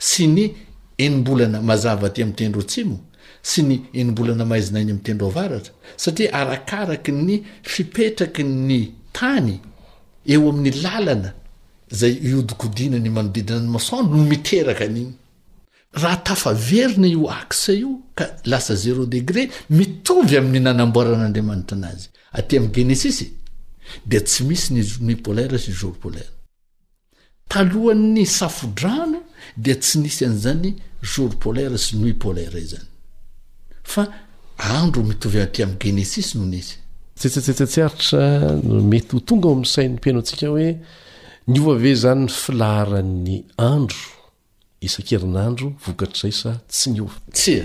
sy 0.09 0.23
ny 0.35 0.43
enimbolana 1.05 1.57
mazava 1.69 2.07
ty 2.13 2.19
ami'y 2.25 2.35
tendro 2.39 2.61
tsy 2.71 2.81
mo 2.89 2.97
sy 3.49 3.59
ny 3.67 3.75
enimbolana 3.99 4.43
maizina 4.51 4.77
any 4.81 4.91
ami'y 4.93 5.05
tendro 5.07 5.25
avaratra 5.31 5.71
satria 6.03 6.29
arakaraky 6.41 7.11
ny 7.27 7.33
fipetraky 7.71 8.43
ny 8.69 8.79
tany 9.17 9.55
eo 10.33 10.41
amin'ny 10.51 10.71
lalana 10.83 11.29
zay 11.99 12.13
iodikodiana 12.27 12.97
ny 13.03 13.09
manodidina 13.17 13.59
ny 13.63 13.69
masandro 13.75 14.15
no 14.19 14.23
miteraka 14.33 14.83
anigny 14.89 15.15
raha 15.95 16.15
tafaverina 16.21 17.07
io 17.07 17.27
ax 17.31 17.67
io 17.71 18.01
ka 18.15 18.27
lasa 18.45 18.75
zéro 18.75 19.05
degré 19.05 19.47
mitovy 19.69 20.35
amin'ny 20.37 20.59
nanamboaran'andriamanitra 20.63 21.77
anazy 21.77 22.09
aty 22.31 22.57
am 22.57 22.67
genesis 22.75 23.23
de 24.05 24.19
tsy 24.21 24.43
misy 24.43 24.73
ny 24.75 24.83
nuit 25.05 25.21
polaira 25.23 25.57
sy 25.59 25.71
jour 25.71 25.95
polaire 26.03 26.29
talohan'ny 27.47 28.25
safo-drano 28.27 29.23
de 29.57 29.73
tsy 29.79 29.97
nisy 30.03 30.25
an'zany 30.27 30.75
jour 31.01 31.31
polaira 31.39 31.77
sy 31.79 31.97
nuit 32.01 32.17
polaira 32.19 32.57
i 32.59 32.65
zany 32.65 32.87
fa 33.83 34.07
andro 34.79 35.03
mitovy 35.03 35.39
aty 35.45 35.63
am'y 35.63 35.75
genesis 35.85 36.33
nohonizytseteaitra 36.35 38.27
mety 38.91 39.15
ho 39.15 39.19
tonga 39.23 39.45
ao 39.47 39.53
amin'n 39.55 39.71
sain'ny 39.77 39.99
piano 40.03 40.19
antsika 40.19 40.47
hoe 40.51 40.71
ny 41.47 41.59
ovave 41.61 41.95
zany 42.03 42.27
filahrany 42.41 43.37
andro 43.57 44.14
isakerinandro 44.85 45.67
vokatryza 45.85 46.27
isa 46.29 46.57
tsy 46.71 46.89
ny 46.93 46.99
ova 47.01 47.15
tsya 47.33 47.63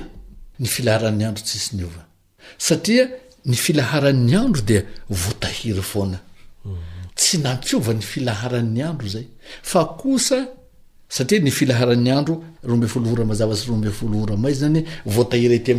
ny 0.61 0.67
filaharan'ny 0.75 1.25
andro 1.29 1.43
tsisy 1.45 1.77
nyova 1.79 2.03
satia 2.69 3.05
ny 3.45 3.57
filaharan'ny 3.65 4.35
andro 4.45 4.63
de 4.71 4.79
votahiry 5.23 5.83
fanay 5.93 6.21
nav 7.45 7.89
ny 7.99 8.03
filranny 8.11 8.83
androay 8.91 9.27
s 10.27 10.29
satia 11.15 11.39
ny 11.45 11.51
filaharan'nyandro 11.59 12.35
rombe 12.71 12.87
foloora 12.93 13.25
mazavasy 13.31 13.65
rombe 13.71 13.91
folooraaizyanyvothity 13.99 15.71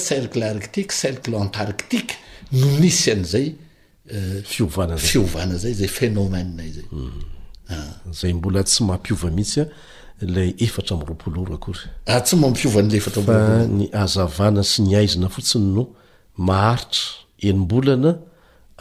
cercle 0.10 0.44
artie 0.54 0.88
cercle 0.90 1.36
antartienozayzayzanmzay 1.36 3.54
euh, 4.12 4.68
hmm. 6.92 7.12
ah. 7.70 7.96
zay 8.20 8.34
mbola 8.40 8.64
tsy 8.70 8.80
mampiova 8.90 9.30
mihisy 9.38 9.62
ah. 9.62 9.68
lay 10.20 10.54
etra 10.58 10.96
mroaoloro 10.96 11.60
oyty 12.16 12.36
mmfovan'la 12.36 13.66
ny 13.80 13.86
azavana 14.04 14.64
sy 14.72 14.82
nyaizina 14.90 15.28
fotsiny 15.36 15.68
no 15.76 15.84
mahaitra 16.48 17.02
enombolana 17.48 18.12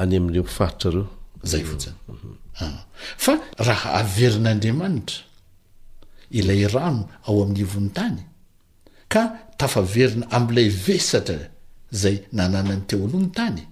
any 0.03 0.15
am'le 0.21 0.41
fahitareo 0.57 1.05
zayonya 1.51 1.91
ah. 2.61 2.87
rha 3.67 3.77
averin'andriamanitra 4.01 5.19
ilay 6.39 6.63
rano 6.75 7.03
ao 7.27 7.37
amin'ny 7.43 7.61
ivon'ny 7.67 7.91
tany 7.99 8.19
ka 9.13 9.23
tafaverina 9.59 10.25
am'lay 10.39 10.69
veatra 10.87 11.51
zay 12.03 12.17
nananany 12.37 12.83
teo 12.89 13.07
lohany 13.13 13.31
tany 13.39 13.63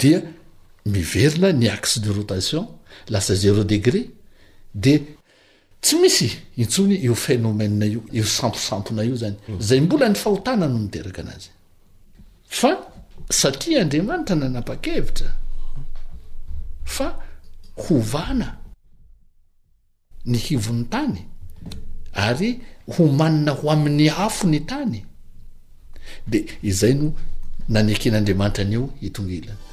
dia 0.00 0.18
miverina 0.94 1.48
ny 1.60 1.66
axe 1.76 1.96
de 2.04 2.10
rotation 2.18 2.64
lasa 3.12 3.32
zéro 3.42 3.64
degré 3.72 4.02
de 4.74 4.94
tsy 5.84 5.96
misy 6.00 6.28
intsony 6.56 6.94
io 7.06 7.14
fenomenna 7.14 7.84
io 7.84 8.02
io 8.16 8.24
samposampona 8.24 9.02
io 9.02 9.16
zany 9.22 9.36
mm. 9.48 9.60
zay 9.68 9.80
mbola 9.80 10.08
ny 10.08 10.16
fahotana 10.22 10.66
no 10.68 10.78
mideraka 10.84 11.20
anazy 11.24 11.50
fa 12.58 12.70
satria 13.40 13.82
andriamanitra 13.82 14.34
nanapa-keevitra 14.42 15.28
fa 16.94 17.06
hovana 17.84 18.48
ny 20.30 20.38
hivon'ny 20.46 20.86
tany 20.92 21.18
ary 22.28 22.50
ho 22.96 23.02
manina 23.20 23.52
ho 23.52 23.66
amin'ny 23.74 24.08
afo 24.26 24.46
ny 24.48 24.60
tany 24.70 24.98
de 26.30 26.38
izay 26.70 26.94
no 27.02 27.06
nanekin'andriamanitra 27.68 28.62
anyo 28.64 28.82
hitongilany 29.00 29.63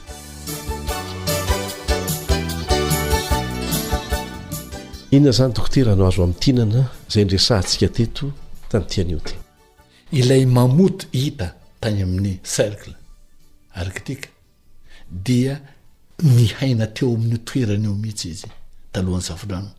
inona 5.11 5.31
zany 5.31 5.53
tokoty 5.53 5.83
raha 5.83 5.95
nao 5.97 6.07
azo 6.07 6.21
ami'ny 6.23 6.39
tiainana 6.43 6.83
zay 7.13 7.23
nresa 7.25 7.55
ntsika 7.61 7.87
teto 7.95 8.27
tany 8.71 8.85
tianio 8.91 9.19
ty 9.27 9.33
ilay 10.19 10.43
mamoty 10.55 11.05
hita 11.23 11.47
tany 11.81 11.99
amin'ny 12.05 12.33
cercle 12.53 12.93
arak 13.79 13.97
tika 14.05 14.29
dia 15.25 15.53
ny 16.35 16.45
haina 16.59 16.87
teo 16.95 17.07
amin'ny 17.15 17.39
toeran' 17.47 17.85
io 17.87 17.93
mihitsy 18.01 18.27
izy 18.33 18.47
talohan'ny 18.93 19.27
safodrana 19.29 19.71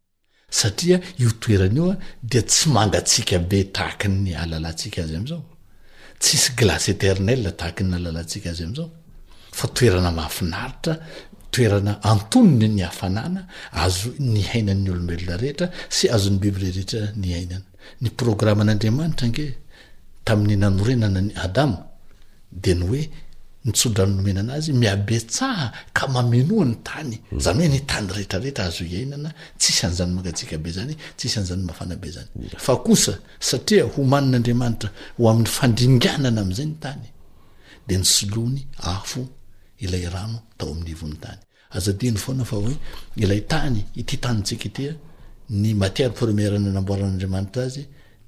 satria 0.58 1.00
io 1.22 1.28
toeran' 1.44 1.76
io 1.78 1.86
a 1.92 1.96
dia 2.30 2.42
tsy 2.42 2.68
mangatsika 2.76 3.36
be 3.50 3.58
taakiny 3.76 4.32
alalantsika 4.42 5.00
azy 5.04 5.16
am'zao 5.20 5.42
tsisy 6.22 6.48
glacy 6.58 6.90
eternel 6.94 7.42
tahakiny 7.58 7.94
alalantsika 7.98 8.48
azy 8.52 8.64
am'izao 8.66 8.88
fa 9.58 9.66
toerana 9.76 10.10
mahafinaritra 10.18 10.92
toerana 11.52 11.94
antonny 12.02 12.66
ny 12.76 12.82
afanana 12.82 13.40
azo 13.84 14.10
ny 14.18 14.40
hainanny 14.50 14.88
lobelona 14.96 15.34
rehetra 15.42 15.66
sy 15.96 16.04
azony 16.14 16.38
birireetra 16.42 17.04
n 17.14 17.24
ain 17.38 17.52
ny 18.02 18.08
programan'anriamanitrange 18.18 19.44
tamin'ny 20.26 20.56
nanorenana 20.64 21.20
ny 21.26 21.32
adam 21.46 21.72
de 22.64 22.72
ny 22.78 22.84
oe 22.92 23.02
nitsodranomenanazy 23.68 24.70
miabetsaha 24.80 25.66
ka 25.96 26.04
mamenoany 26.14 26.74
tany 26.88 27.12
zany 27.44 27.60
oe 27.64 27.68
nytany 27.74 28.08
reetrarehetra 28.16 28.62
azoainana 28.72 29.30
tsisnyaaaes 29.58 30.08
mm. 32.34 32.56
saia 33.48 33.84
homanin'andriamanitra 33.94 34.88
hoamin'ny 35.20 35.46
fandringanana 35.56 36.38
amzay 36.44 36.66
n 36.72 36.74
tany 36.84 37.04
de 37.88 37.94
ny 38.00 38.04
solony 38.16 38.62
afo 38.96 39.22
atoan'ynnyazany 39.90 42.14
fanafa 42.24 42.56
oeilay 42.68 43.42
tany 43.52 43.80
ity 44.00 44.16
tanitsika 44.24 44.64
itya 44.70 44.92
ny 45.60 45.68
matiere 45.82 46.12
prmièrananamboaran'andriamanitra 46.18 47.62
azy 47.68 47.82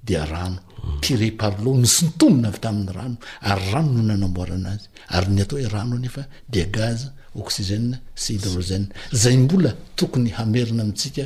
de 0.05 0.15
rano 0.31 0.59
tiré 1.01 1.27
parlo 1.39 1.69
ny 1.81 1.87
sontonina 1.97 2.47
avy 2.49 2.59
tamin'ny 2.63 2.91
rano 2.97 3.17
ary 3.49 3.65
rano 3.73 3.91
no 3.95 4.01
nanamboaranaazy 4.09 4.85
ary 5.15 5.27
ny 5.35 5.39
atao 5.43 5.57
hoe 5.59 5.67
rano 5.75 5.95
nefa 5.99 6.23
de 6.51 6.61
gaz 6.77 6.99
osizèn 7.39 7.87
syidrozen 8.23 8.85
zay 9.21 9.35
mbola 9.43 9.71
tokony 9.95 10.29
hamerina 10.37 10.81
amitsika 10.83 11.25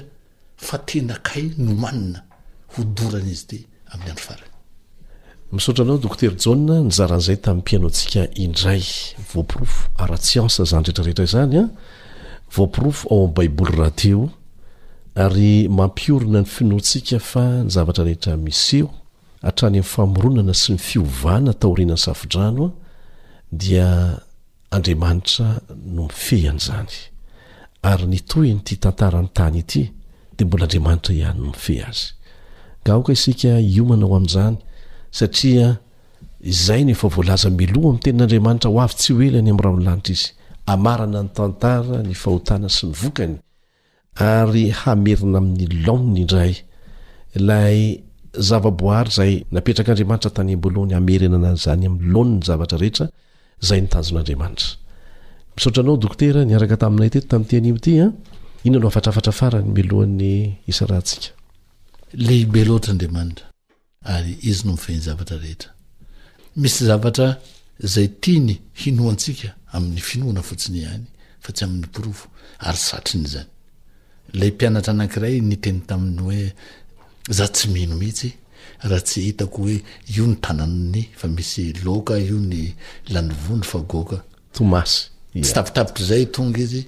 fa 0.67 0.77
tena 0.89 1.15
kay 1.27 1.43
no 1.63 1.71
manina 1.81 2.19
ho 2.73 2.79
dorany 2.95 3.31
izy 3.35 3.45
ty 3.49 3.57
amin'ny 3.91 4.11
andro 4.13 4.25
faray 4.27 4.48
misotra 5.51 5.83
anao 5.83 5.97
dokter 5.97 6.31
jaô 6.41 6.55
nyzaran'zay 6.55 7.38
tami'y 7.45 7.63
pianontsika 7.67 8.21
idray 8.45 8.83
vopirofo 9.33 9.79
ara-tsyans 10.03 10.53
zany 10.69 10.83
retraeetrazanyopirofo 10.85 13.03
ah. 13.09 13.13
aoambabol 13.13 13.81
aheo 13.89 14.23
y 15.35 15.67
mampiorna 15.69 16.39
ny 16.41 16.45
finontsika 16.45 17.19
fa 17.19 17.43
nyzavatrareetra 17.65 18.33
misoaaymfaoonana 18.38 20.53
sy 20.62 20.77
fionataoenany 20.77 21.97
sadranonomiea 21.97 22.69
iska 33.12 33.55
omanao 33.83 34.15
am'zany 34.21 34.57
satria 35.11 35.75
izay 36.41 36.85
nyfa 36.85 37.07
voalaza 37.09 37.49
meloha 37.49 37.87
amin'ny 37.87 37.99
tenanandriamanitra 38.03 38.69
o 38.69 38.79
avy 38.83 38.93
tsy 38.99 39.13
hoely 39.13 39.29
any 39.37 39.37
amin'ny 39.49 39.59
ra 39.63 39.69
ony 39.73 39.83
lanitra 39.87 40.13
izy 40.17 40.27
amarana 40.73 41.21
ny 41.25 41.29
tantara 41.37 41.97
ny 42.07 42.13
fahotana 42.21 42.69
sy 42.75 42.85
ny 42.87 42.93
vokany 43.01 43.35
ary 44.31 44.65
hamerina 44.81 45.37
amin'ny 45.41 45.67
lo 45.85 45.95
ndraya 45.97 46.53
zaboaryzay 48.49 49.33
napetraka 49.51 49.89
andriamanitra 49.91 50.29
tanymbolony 50.29 50.93
ameaayanyeeloatraandriamanitra 50.93 53.05
ary 64.05 64.38
izy 64.41 64.63
no 64.65 64.71
mifahiny 64.73 65.01
zavatra 65.01 65.38
rehetra 65.38 65.71
misy 66.55 66.85
zavatra 66.85 67.38
zay 67.79 68.07
tiany 68.21 68.59
hinoantsika 68.73 69.49
amin'ny 69.73 69.99
finoana 70.01 70.41
fotsiny 70.43 70.85
any 70.88 71.05
fa 71.39 71.51
tsy 71.51 71.65
amin'ny 71.65 71.88
porofo 71.93 72.27
ary 72.59 72.77
satriny 72.77 73.27
zany 73.33 73.49
la 74.33 74.45
mpianatra 74.47 74.91
anakiray 74.93 75.38
nyteny 75.41 75.81
tamin'ny 75.88 76.21
hoe 76.21 76.53
za 77.29 77.47
tsy 77.47 77.67
mino 77.67 77.95
mihitsy 77.95 78.29
raha 78.81 79.01
tsy 79.01 79.21
hitako 79.21 79.57
hoe 79.67 79.81
io 80.15 80.25
ny 80.27 80.35
tananny 80.41 81.09
fa 81.17 81.27
misy 81.27 81.73
laoka 81.83 82.17
io 82.17 82.38
ny 82.51 82.75
lanovony 83.13 83.63
fa 83.63 83.79
gôka 83.91 84.17
omasy 84.59 85.01
tsy 85.43 85.53
tapitapitry 85.53 86.05
zay 86.05 86.25
tonga 86.25 86.59
izy 86.62 86.83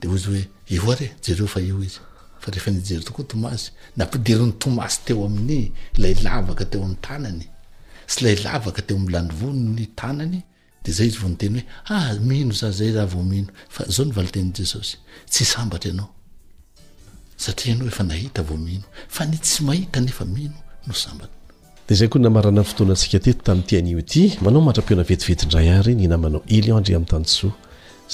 de 0.00 0.08
o 0.08 0.16
zy 0.16 0.26
hoe 0.30 0.42
io 0.70 0.90
are 0.92 1.10
jereo 1.24 1.46
fa 1.46 1.60
io 1.60 1.82
izy 1.82 1.98
fa 2.42 2.50
rehefa 2.52 2.70
nijery 2.70 3.04
tokoa 3.06 3.24
tomasy 3.32 3.70
nampidern'ny 3.96 4.54
tomasy 4.62 4.96
teo 5.06 5.26
am'ya 5.28 6.14
lavaka 6.26 6.64
teo 6.72 6.82
a 8.78 8.80
teolatnny 8.88 10.42
dzaide 10.84 10.92
zay 21.94 22.04
ah, 22.04 22.08
koa 22.10 22.20
namarana 22.24 22.60
y 22.60 22.64
fotoanatsika 22.70 23.18
teto 23.24 23.42
tami'y 23.46 23.66
tyanio 23.68 24.00
ty 24.10 24.22
manao 24.42 24.60
matra-piona 24.66 25.02
vetivetindray 25.10 25.68
aryny 25.78 26.06
namanao 26.08 26.42
eliandre 26.56 26.94
ami' 26.96 27.10
tany 27.10 27.24
soa 27.36 27.52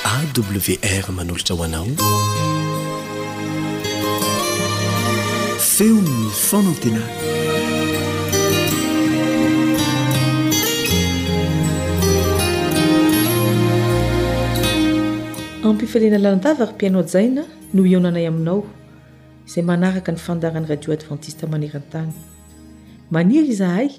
awr 0.06 1.12
manolatra 1.18 1.56
hoanao 1.56 1.86
feono 5.60 6.30
fanantena 6.48 7.02
ampifalena 15.66 16.18
lanadavaka 16.18 16.74
mpiainaojaina 16.74 17.44
noo 17.74 17.86
eonanay 17.86 18.28
aminao 18.28 18.66
zay 19.52 19.64
manaraka 19.64 20.12
ny 20.14 20.18
fandaran'ny 20.18 20.68
radio 20.70 20.94
advantiste 20.96 21.44
manirantany 21.48 22.14
maniry 23.12 23.48
izahay 23.52 23.90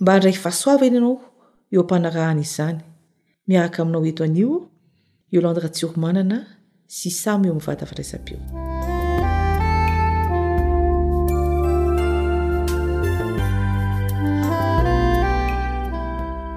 mba 0.00 0.16
ndraky 0.16 0.38
fahasoava 0.44 0.84
eny 0.86 0.96
anao 0.98 1.14
eo 1.72 1.80
ampanarahan'izyzany 1.80 2.78
miaraka 3.48 3.78
aminao 3.82 4.06
eto 4.10 4.22
an'io 4.28 4.54
eolandra 5.34 5.68
tsiromanana 5.74 6.38
sy 6.96 7.10
samy 7.22 7.46
eo 7.46 7.52
ami' 7.52 7.64
vatafatra 7.68 8.02
isabeo 8.06 8.38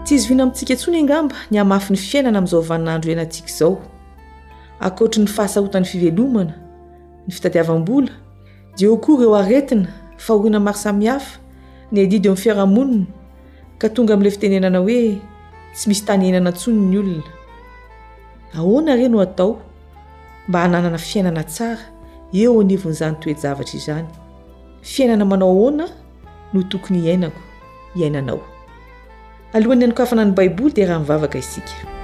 tsizy 0.06 0.28
viana 0.28 0.44
mintsika 0.48 0.74
etsony 0.74 0.98
angamba 1.04 1.36
ny 1.52 1.58
hamafy 1.60 1.90
ny 1.94 1.98
fiainana 2.08 2.38
ami'izao 2.40 2.62
vaninandro 2.70 3.10
ienantsika 3.12 3.50
izao 3.54 3.74
akoatrany 4.88 5.28
fahasahotan'ny 5.38 5.88
fivelomana 5.92 6.54
ny 7.28 7.32
fitatiavambola 7.36 8.24
deo 8.78 8.98
koa 8.98 9.18
ireo 9.20 9.36
aretina 9.36 9.88
fa 10.18 10.34
hohina 10.34 10.60
maro 10.60 10.78
samihafa 10.78 11.40
ny 11.92 12.00
adidy 12.04 12.28
amin'n 12.28 12.42
fiarahamonina 12.44 13.06
ka 13.80 13.88
tonga 13.90 14.14
amin'lay 14.14 14.32
fitenenana 14.36 14.80
hoe 14.84 15.20
tsy 15.76 15.86
misy 15.90 16.04
tany 16.06 16.26
ainana 16.26 16.50
antsono 16.52 16.82
ny 16.92 16.98
olona 16.98 17.32
ahoana 18.58 18.96
re 18.96 19.08
no 19.10 19.20
atao 19.20 19.60
mba 20.48 20.60
hananana 20.60 20.98
fiainana 20.98 21.44
tsara 21.44 21.80
eo 22.34 22.60
anivon'izany 22.62 23.16
toejavatra 23.22 23.76
izany 23.80 24.08
fiainana 24.82 25.26
manao 25.26 25.50
ahoana 25.56 25.86
no 26.54 26.62
tokony 26.64 27.00
hiainako 27.02 27.40
iainanao 27.96 28.42
alohan'ny 29.54 29.84
anokafana 29.86 30.26
ny 30.26 30.32
baiboly 30.36 30.74
dia 30.76 30.86
raha 30.88 31.00
mivavaka 31.00 31.38
isika 31.38 31.95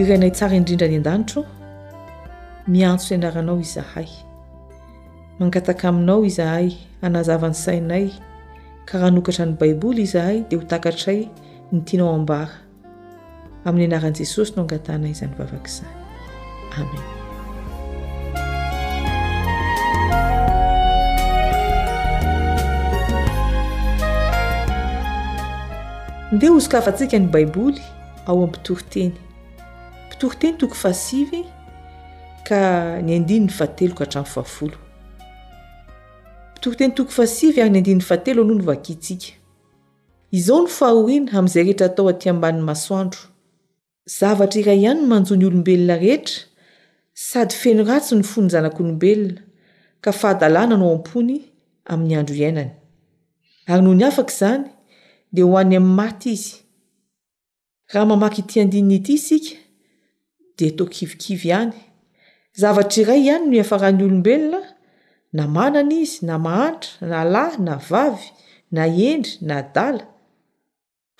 irainay 0.00 0.30
tsara 0.36 0.54
indrindra 0.58 0.86
ny 0.90 0.96
an-danitro 1.00 1.40
miantso 2.72 3.10
ny 3.14 3.16
anaranao 3.20 3.58
izahay 3.64 4.08
mangataka 5.38 5.84
aminao 5.90 6.20
izahay 6.30 6.68
anazavany 7.06 7.54
sainay 7.64 8.06
karaha 8.88 9.10
nokatra 9.16 9.44
ny 9.48 9.54
baiboly 9.60 10.00
izahay 10.06 10.38
dia 10.50 10.58
ho 10.60 10.64
takatray 10.72 11.20
nytianao 11.74 12.10
ambara 12.18 12.52
amin'ny 13.66 13.88
anaran'i 13.88 14.20
jesosy 14.20 14.52
no 14.56 14.62
angatanay 14.68 15.10
izany 15.16 15.32
vavaka 15.40 15.68
izay 15.72 15.92
amen 16.76 17.04
ndea 26.34 26.50
hozokafatsika 26.54 27.18
ny 27.18 27.26
baiboly 27.34 27.80
ao 28.26 28.42
ampitoriteny 28.44 29.16
pitoroteny 30.18 30.56
toko 30.58 30.74
fahasivy 30.74 31.44
ka 32.44 32.96
ny 33.04 33.12
andiny 33.16 33.44
ny 33.46 33.52
faateloka 33.52 34.04
hatrano 34.04 34.24
fahafolo 34.26 34.72
pitoriteny 36.54 36.94
toko 36.94 37.10
fahasivy 37.10 37.60
ary 37.60 37.70
ny 37.70 37.78
andin'ny 37.78 38.00
fahatelo 38.04 38.44
noho 38.44 38.58
no 38.60 38.64
vaki 38.64 38.92
ntsika 38.94 39.32
izao 40.32 40.60
ny 40.62 40.68
faroriana 40.68 41.32
amin'izay 41.36 41.62
rehetra 41.64 41.86
atao 41.86 42.08
aty 42.08 42.30
amban'ny 42.32 42.62
masoandro 42.64 43.20
zavatra 44.18 44.60
iray 44.60 44.78
ihany 44.82 45.00
no 45.02 45.06
manjo 45.06 45.36
ny 45.36 45.44
olombelona 45.46 45.96
rehetra 46.00 46.40
sady 47.14 47.54
feno 47.54 47.84
ratso 47.84 48.16
ny 48.16 48.22
fo 48.24 48.40
ny 48.42 48.48
zanak'olombelona 48.56 49.40
ka 50.00 50.12
fahadalàna 50.16 50.76
no 50.80 50.92
am-pony 50.94 51.40
amin'ny 51.84 52.14
andro 52.16 52.34
iainany 52.40 52.70
ary 53.68 53.82
noho 53.82 53.94
ny 54.00 54.04
afaka 54.08 54.32
izany 54.32 54.64
dia 55.32 55.44
ho 55.44 55.56
an'ny 55.60 55.76
amin'ny 55.76 55.96
maty 56.00 56.32
izy 56.38 56.52
raha 57.92 58.06
mamaky 58.08 58.40
ity 58.40 58.56
andinina 58.64 58.94
ity 58.96 59.12
isika 59.20 59.65
dtao 60.56 60.86
kivikivy 60.86 61.48
ihany 61.48 61.72
zavatra 62.60 63.00
iray 63.02 63.20
ihany 63.26 63.44
no 63.50 63.60
afarahany 63.64 64.02
olombelona 64.04 64.60
na 65.36 65.44
manana 65.56 65.92
izy 66.02 66.24
na 66.26 66.36
mahantra 66.38 67.08
na 67.10 67.24
lahy 67.34 67.56
na 67.66 67.74
vavy 67.90 68.24
na 68.74 68.84
endry 69.10 69.32
na 69.48 69.56
dala 69.74 70.04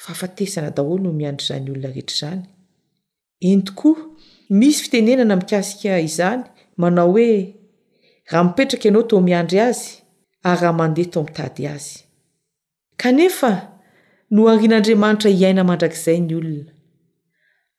fahafatesana 0.03 0.71
daholo 0.77 0.99
no 1.05 1.11
miandry 1.19 1.45
izany 1.49 1.69
olona 1.71 1.89
rehetra 1.89 2.13
izany 2.15 2.43
en 3.49 3.61
tokoa 3.67 3.99
misy 4.59 4.83
fitenenana 4.83 5.37
mikasika 5.41 5.93
izany 6.09 6.43
manao 6.81 7.11
hoe 7.13 7.31
raha 8.31 8.45
mipetraka 8.49 8.85
ianao 8.89 9.03
tao 9.09 9.21
miandry 9.29 9.59
azy 9.69 9.87
ary 10.49 10.61
raha 10.63 10.73
mandeha 10.81 11.11
to 11.13 11.21
mitady 11.25 11.63
azy 11.75 11.91
kanefa 13.01 13.51
no 14.35 14.41
arian'andriamanitra 14.53 15.29
hiaina 15.39 15.63
mandrak'izay 15.69 16.19
ny 16.27 16.35
olona 16.41 16.76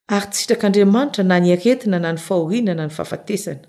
ary 0.08 0.26
tsitrak'andriamanitra 0.32 1.22
na 1.24 1.38
ny 1.40 1.52
aretina 1.52 1.98
na 2.00 2.12
ny 2.12 2.18
faorina 2.18 2.74
na 2.74 2.86
ny 2.88 2.90
fahafatesana 2.94 3.60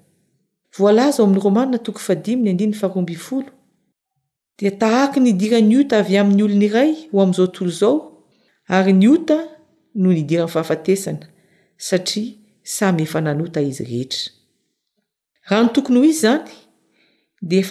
volazao 0.78 1.26
amin'ny 1.26 1.44
rmanatoko 1.44 2.16
di 4.60 4.72
tahaky 4.82 5.20
nidiran'nyota 5.24 5.96
avy 6.02 6.16
amin'ny 6.22 6.44
olonyiray 6.46 6.92
ho 7.12 7.18
amn'zao 7.24 7.48
tolo 7.56 7.72
zao 7.82 7.94
ary 8.76 8.94
nota 9.04 9.38
no 10.02 10.10
nidirany 10.16 10.52
fahafatesana 10.54 11.26
saia 11.88 12.24
samyenanota 12.78 13.60
izy 13.70 13.84
eheraahano 13.94 15.70
tokony 15.76 15.98
ho 16.02 16.06
izyzanay 16.14 17.68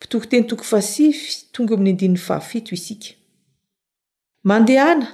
pitoriteny 0.00 0.44
toko 0.50 0.64
fasify 0.72 1.34
tonga 1.54 1.72
amin'ny 1.74 1.90
andinin'ny 1.92 2.18
fahafito 2.26 2.72
isika 2.78 3.08
mandeana 4.48 5.08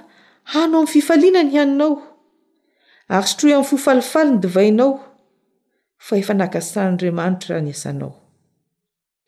hano 0.53 0.77
amin'ny 0.79 0.91
fifaliana 0.91 1.41
ny 1.47 1.55
haninao 1.59 1.91
ary 3.17 3.27
sotroy 3.29 3.51
amin'ny 3.53 3.67
fofalifaly 3.71 4.31
ny 4.35 4.41
divainao 4.43 4.89
fa 6.09 6.13
efa 6.21 6.33
nakasan'andriamanitra 6.41 7.49
raha 7.53 7.63
ni 7.65 7.71
asanao 7.77 8.13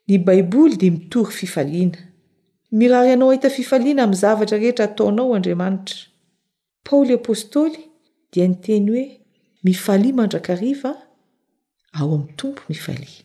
ny 0.07 0.13
baiboly 0.29 0.75
di 0.81 0.87
mitory 0.95 1.33
fifaliana 1.39 1.99
mirary 2.79 3.09
ianao 3.11 3.29
ahita 3.31 3.49
fifaliana 3.57 4.01
amin'ny 4.03 4.21
zavatra 4.23 4.57
rehetra 4.61 4.83
ataonao 4.89 5.27
andriamanitra 5.37 5.97
paoly 6.87 7.13
apôstôly 7.21 7.79
dia 8.31 8.45
ny 8.51 8.55
teny 8.67 8.87
hoe 8.93 9.05
mifalya 9.67 10.11
mandrakariva 10.21 10.91
ao 11.99 12.09
am'ny 12.15 12.31
tompo 12.39 12.61
mifaloe 12.69 13.15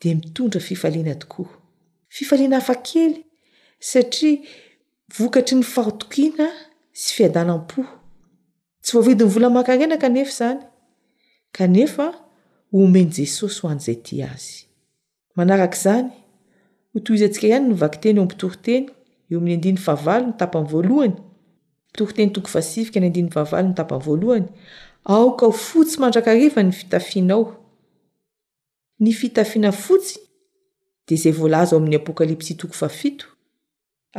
dmitondra 0.00 0.60
fifaliana 0.60 1.14
tokoa 1.14 1.48
fifaliana 2.08 2.56
hafa 2.60 2.74
kely 2.74 3.24
satria 3.88 4.38
vokatry 5.18 5.56
ny 5.56 5.62
farotokiana 5.64 6.48
sy 6.92 7.12
fiadanam-po 7.16 7.82
tsy 8.84 8.92
voavidiny 8.96 9.30
vola 9.34 9.48
makarena 9.50 9.96
kanefa 9.96 10.32
izany 10.48 10.60
kanefa 11.56 12.06
homeny 12.72 13.10
jesosy 13.16 13.60
ho 13.62 13.68
an'izay 13.72 13.98
ty 14.06 14.14
azy 14.30 14.52
manarak'izany 15.36 16.06
hoto 16.92 17.10
izantsika 17.16 17.46
ihany 17.50 17.66
novakiteny 17.72 18.16
eo 18.16 18.22
ampitoroteny 18.26 18.84
eo 19.30 19.38
amin'ny 19.40 19.56
andiny 19.58 19.78
vahavalo 19.86 20.26
nytapan 20.30 20.64
voalohany 20.72 21.16
pitoroteny 21.92 22.30
toko 22.34 22.48
fasivika 22.54 23.00
ny 23.00 23.08
andiny 23.10 23.28
vahavalo 23.34 23.68
nytapannvoalohany 23.68 24.48
aoka 25.16 25.46
hfotsy 25.58 25.96
mandrakariva 26.02 26.60
ny 26.66 26.72
fitafianao 26.72 27.42
ny 29.00 29.12
fitafiana 29.12 29.72
fotsy 29.72 30.18
dia 31.06 31.16
izay 31.16 31.32
voalaza 31.38 31.76
o 31.76 31.78
amin'ny 31.78 31.96
apôkalipsy 32.00 32.56
toko 32.56 32.74
fafito 32.74 33.26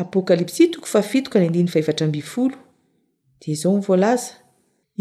apokalipsy 0.03 0.67
toko 0.71 0.85
fafito 0.85 1.29
ka 1.31 1.39
ny 1.39 1.47
andiny 1.47 1.69
faevatra 1.73 2.05
mbfolo 2.07 2.57
dia 3.39 3.51
izao 3.53 3.71
nyvoalaza 3.77 4.33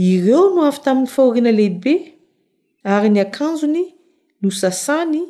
ireo 0.07 0.45
no 0.55 0.61
afy 0.71 0.81
tamin'ny 0.85 1.09
fahoriana 1.15 1.53
lehibe 1.59 1.95
ary 2.95 3.09
ny 3.15 3.21
akanjony 3.25 3.83
nosasany 4.43 5.21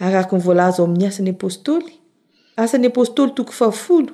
araky 0.00 0.34
ny 0.36 0.42
volaza 0.42 0.82
o 0.82 0.86
amin'ny 0.86 1.06
asan'ny 1.10 1.30
apôstôly 1.32 1.92
asan'ny 2.62 2.88
apôstôly 2.90 3.30
toko 3.36 3.52
fahafolo 3.58 4.12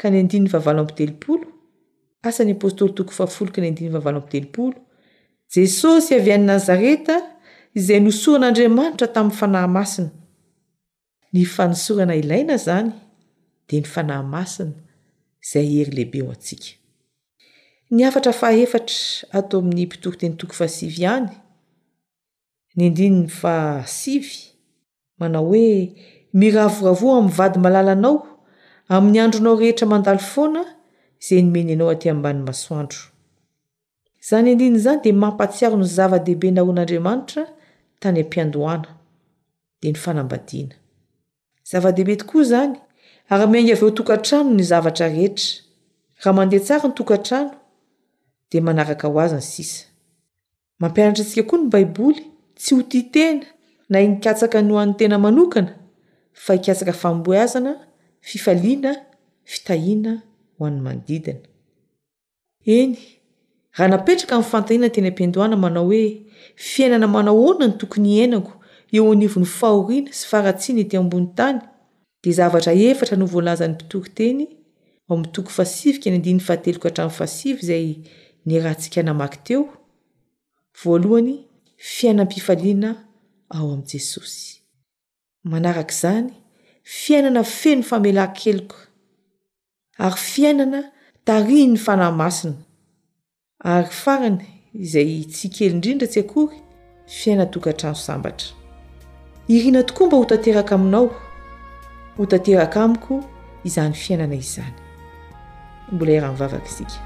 ka 0.00 0.06
ny 0.08 0.16
andinny 0.22 0.48
avalomitelopolo 0.58 1.46
asan'ny 2.28 2.54
apôstoly 2.56 2.92
toko 2.96 3.12
fahafolo 3.18 3.50
ka 3.54 3.60
ny 3.60 3.68
andnyhaaoteloolo 3.68 4.80
jesosy 5.54 6.10
avy 6.18 6.30
an 6.38 6.44
nazareta 6.52 7.16
izay 7.78 8.00
nosoran'andriamanitra 8.06 9.08
tamin'ny 9.14 9.36
fanahymasina 9.40 10.10
nfsna 11.36 12.14
ilaina 12.22 12.54
zany 12.64 12.92
ay 13.68 13.84
eylehibe 15.80 16.22
o 16.22 16.30
akny 16.32 18.02
afatra 18.08 18.32
fahefatra 18.40 18.98
ato 19.38 19.54
amin'ny 19.58 19.86
mpitoky 19.86 20.18
teny 20.20 20.34
toko 20.36 20.52
fasivy 20.60 21.04
any 21.06 21.30
ny 22.76 22.84
andini 22.86 23.20
ny 23.22 23.28
fasivy 23.40 24.36
manao 25.20 25.46
hoe 25.46 25.92
miravoravoa 26.40 27.14
amin'ny 27.18 27.34
vady 27.38 27.58
malalanao 27.64 28.16
amin'ny 28.94 29.18
andronao 29.24 29.54
rehetra 29.60 29.86
mandalo 29.92 30.20
foana 30.34 30.62
izay 31.22 31.42
nymeny 31.44 31.72
anao 31.72 31.88
aty 31.94 32.06
ambany 32.12 32.40
masoandro 32.48 33.00
izany 34.22 34.50
andiny 34.52 34.76
izany 34.78 35.00
dia 35.02 35.12
mampatsiaro 35.14 35.76
ny 35.78 35.86
zava-dehibe 35.96 36.48
na 36.50 36.60
hoan'andriamanitra 36.64 37.42
tany 38.00 38.18
ampiandoana 38.20 38.88
dia 39.80 39.90
ny 39.92 39.98
fanambadiana 40.04 40.74
zavadehibe 41.70 42.16
tokoa 42.20 42.42
izany 42.46 42.74
arymainga 43.28 43.72
aveo 43.74 43.90
tokantrano 43.90 44.50
ny 44.54 44.62
zavatra 44.62 45.08
rehetra 45.08 45.60
raha 46.18 46.32
mandeha 46.36 46.64
tsara 46.64 46.88
ny 46.88 46.94
tokantrano 46.94 47.50
dia 48.50 48.60
manaraka 48.62 49.08
ho 49.08 49.18
azany 49.20 49.42
sisa 49.42 49.84
mampianatra 50.80 51.22
atsika 51.24 51.42
koa 51.48 51.58
ny 51.60 51.66
baiboly 51.70 52.22
tsy 52.56 52.74
ho 52.74 52.82
ti 52.82 53.02
tena 53.12 53.44
na 53.88 54.00
nikatsaka 54.00 54.62
ny 54.62 54.72
ho 54.72 54.78
an'ny 54.80 54.96
tena 54.98 55.18
manokana 55.18 55.72
fa 56.32 56.52
hikatsaka 56.56 56.92
famboazana 56.92 57.72
fifaliana 58.20 58.92
fitahiana 59.44 60.12
ho 60.56 60.66
an'ny 60.66 60.80
manodidina 60.82 61.40
eny 62.64 62.96
raha 63.76 63.88
napetraka 63.92 64.34
min'ny 64.38 64.50
fantahina 64.50 64.88
teny 64.90 65.08
am-pindoana 65.12 65.56
manao 65.56 65.84
hoe 65.92 66.24
fiainana 66.56 67.06
manao 67.06 67.36
oona 67.44 67.66
no 67.66 67.72
tokony 67.80 68.20
ainako 68.22 68.52
eo 68.92 69.12
anivo 69.12 69.36
'ny 69.40 69.48
fahoriana 69.58 70.12
sy 70.18 70.24
faratsina 70.30 70.80
ety 70.80 70.96
ambony 70.96 71.28
tany 71.36 71.60
dia 72.22 72.32
zavatra 72.32 72.72
efatra 72.74 73.16
no 73.16 73.26
voalazan'ny 73.32 73.74
mpitoryteny 73.76 74.42
ao 75.08 75.16
amin'nytoko 75.16 75.50
faasivika 75.58 76.08
ny 76.10 76.16
andinn'ny 76.18 76.42
fahateloko 76.48 76.86
hatrano 76.88 77.10
fasivy 77.18 77.58
izay 77.64 77.86
ny 78.46 78.56
rantsika 78.64 79.00
namaky 79.08 79.38
teo 79.46 79.62
voalohany 80.82 81.34
fiainam-pifalina 81.94 82.90
ao 83.56 83.66
amin'i 83.72 83.88
jesosy 83.92 84.44
manarak' 85.50 85.94
izany 85.98 86.30
fiainana 87.02 87.42
feno 87.58 87.82
famela 87.90 88.24
keloko 88.40 88.76
ary 90.04 90.18
fiainana 90.30 90.80
taria 91.26 91.66
ny 91.72 91.78
fanahymasina 91.86 92.56
ary 93.74 93.92
farany 94.02 94.38
izay 94.86 95.12
tsy 95.32 95.46
kely 95.54 95.70
indrindra 95.74 96.06
tsy 96.10 96.18
akory 96.24 96.56
fiaina 97.18 97.44
toka 97.52 97.70
an-trano 97.70 97.98
sambatra 98.08 98.50
irina 99.54 99.82
tokoa 99.88 100.06
mba 100.06 100.16
hotanteraka 100.16 100.74
aminao 100.78 101.08
ho 102.18 102.26
tanteraka 102.26 102.78
amiko 102.86 103.14
izany 103.68 103.92
fiainanay 104.02 104.40
izany 104.44 104.74
mbola 105.92 106.10
eraha 106.16 106.32
mivavaka 106.34 106.68
isika 106.70 106.98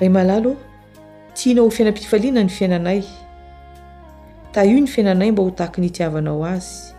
ray 0.00 0.10
malalo 0.16 0.50
tianao 1.36 1.68
h 1.70 1.74
fiainam-pifaliana 1.76 2.42
ny 2.46 2.50
fiainanay 2.56 3.00
taio 4.54 4.76
ny 4.82 4.88
fiainanay 4.94 5.30
mba 5.32 5.42
ho 5.44 5.50
tahaky 5.60 5.78
nyitiavanao 5.80 6.44
azy 6.54 6.90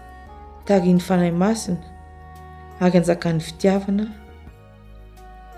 tarian'ny 0.68 1.04
fanay 1.10 1.32
masina 1.42 1.84
ary 2.82 2.96
anjakan'ny 3.02 3.42
fitiavana 3.50 4.06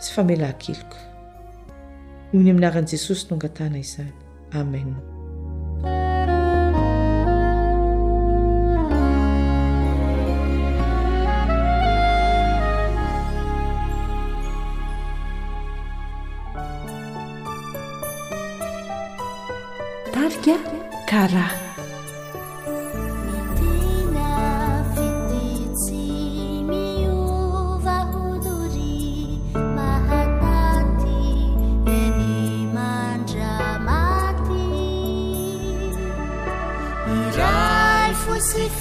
sy 0.03 0.09
famelankeloko 0.17 0.97
nomony 2.33 2.49
aminaran'i 2.51 2.89
jesosy 2.95 3.21
tonga 3.29 3.47
ntana 3.53 3.77
izany 3.85 4.22
amen 4.53 4.95
tarka 20.13 20.55
kara 21.09 21.72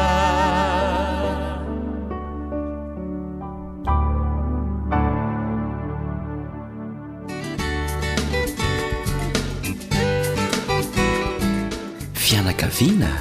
fianakaviana 12.24 13.12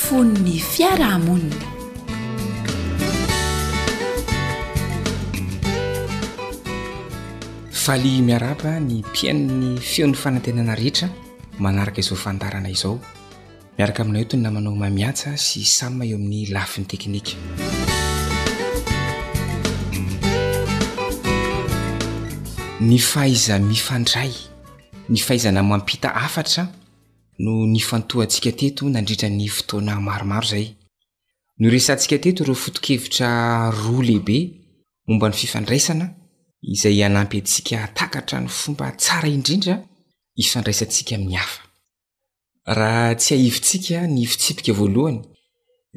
fonony 0.00 0.58
fiaraha-monya 0.72 1.63
valy 7.84 8.22
miaraaba 8.24 8.78
ny 8.80 9.02
piain'ny 9.12 9.76
feon'ny 9.78 10.16
fanantenana 10.16 10.72
rehetra 10.78 11.08
manaraka 11.64 12.00
izao 12.00 12.16
fandarana 12.16 12.70
izao 12.72 12.94
miaraka 13.76 14.02
aminao 14.02 14.22
otony 14.24 14.42
na 14.46 14.50
manao 14.54 14.74
mamiatsa 14.82 15.34
sy 15.44 15.60
samyma 15.72 16.04
eo 16.08 16.16
amin'ny 16.20 16.48
lafiny 16.56 16.86
teknika 16.90 17.32
ny 22.88 22.96
fahaiza 23.08 23.58
mifandray 23.68 24.32
ny 25.12 25.18
fahaizana 25.26 25.62
mampita 25.62 26.14
afatra 26.24 26.62
no 27.44 27.52
ny 27.72 27.80
fantohantsika 27.88 28.50
teto 28.60 28.88
nandritra 28.94 29.28
ny 29.28 29.48
fotoana 29.56 30.00
maromaro 30.00 30.46
zay 30.52 30.66
no 31.60 31.68
resantsika 31.70 32.16
teto 32.18 32.44
reo 32.48 32.54
foto-kevitra 32.56 33.28
roa 33.70 34.02
lehibe 34.08 34.36
momba 35.08 35.28
ny 35.28 35.34
fifandraisana 35.34 36.23
izayanampy 36.72 37.38
atsika 37.38 37.78
atakatra 37.84 38.40
ny 38.40 38.48
fomba 38.48 38.90
tsara 38.92 39.28
indrindra 39.36 39.74
isandraisantsika 40.42 41.14
min'ny 41.20 41.36
haf 41.42 41.52
hatsy 42.76 43.32
aivintsika 43.36 43.98
ny 44.14 44.24
fitsipika 44.30 44.72
valohany 44.78 45.20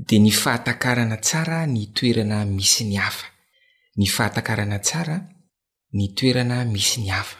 dia 0.08 0.20
ny 0.22 0.32
fahatakarana 0.42 1.18
tsara 1.28 1.60
ny 1.74 1.82
toerana 1.96 2.38
misy 2.56 2.84
ny 2.84 2.98
hafa 3.06 3.26
ny 4.00 4.06
fahatakarana 4.16 4.78
tsara 4.88 5.16
ny 5.98 6.04
toerana 6.18 6.58
mis 6.74 6.92
ny 7.02 7.08
hafa 7.16 7.38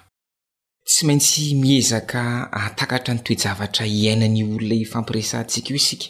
tsy 0.90 1.02
maintsy 1.08 1.42
miezaka 1.62 2.22
atakatra 2.68 3.14
ny 3.14 3.22
toejavatra 3.26 3.86
iainany 4.00 4.42
olonay 4.54 4.84
fampiresantsika 4.92 5.70
io 5.72 5.76
isika 5.84 6.06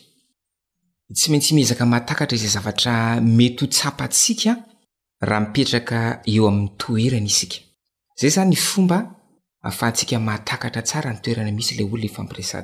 tsy 1.18 1.26
maintsy 1.32 1.52
miezaka 1.58 1.84
mahatakatra 1.92 2.36
izay 2.38 2.54
zavatra 2.56 2.94
mety 3.38 3.62
ho 3.64 3.68
tsapantsika 3.74 4.52
raha 5.20 5.40
mipetraka 5.42 6.22
eo 6.26 6.48
amin'ny 6.48 6.70
toerana 6.78 7.26
iska 7.28 7.56
zay 8.20 8.30
zany 8.30 8.56
fomba 8.56 8.98
ahafahatsika 9.62 10.20
mahatakatra 10.20 10.82
tsara 10.82 11.14
nytoerana 11.14 11.52
misy 11.52 11.76
la 11.76 11.84
olo 11.94 12.08
panka 12.16 12.64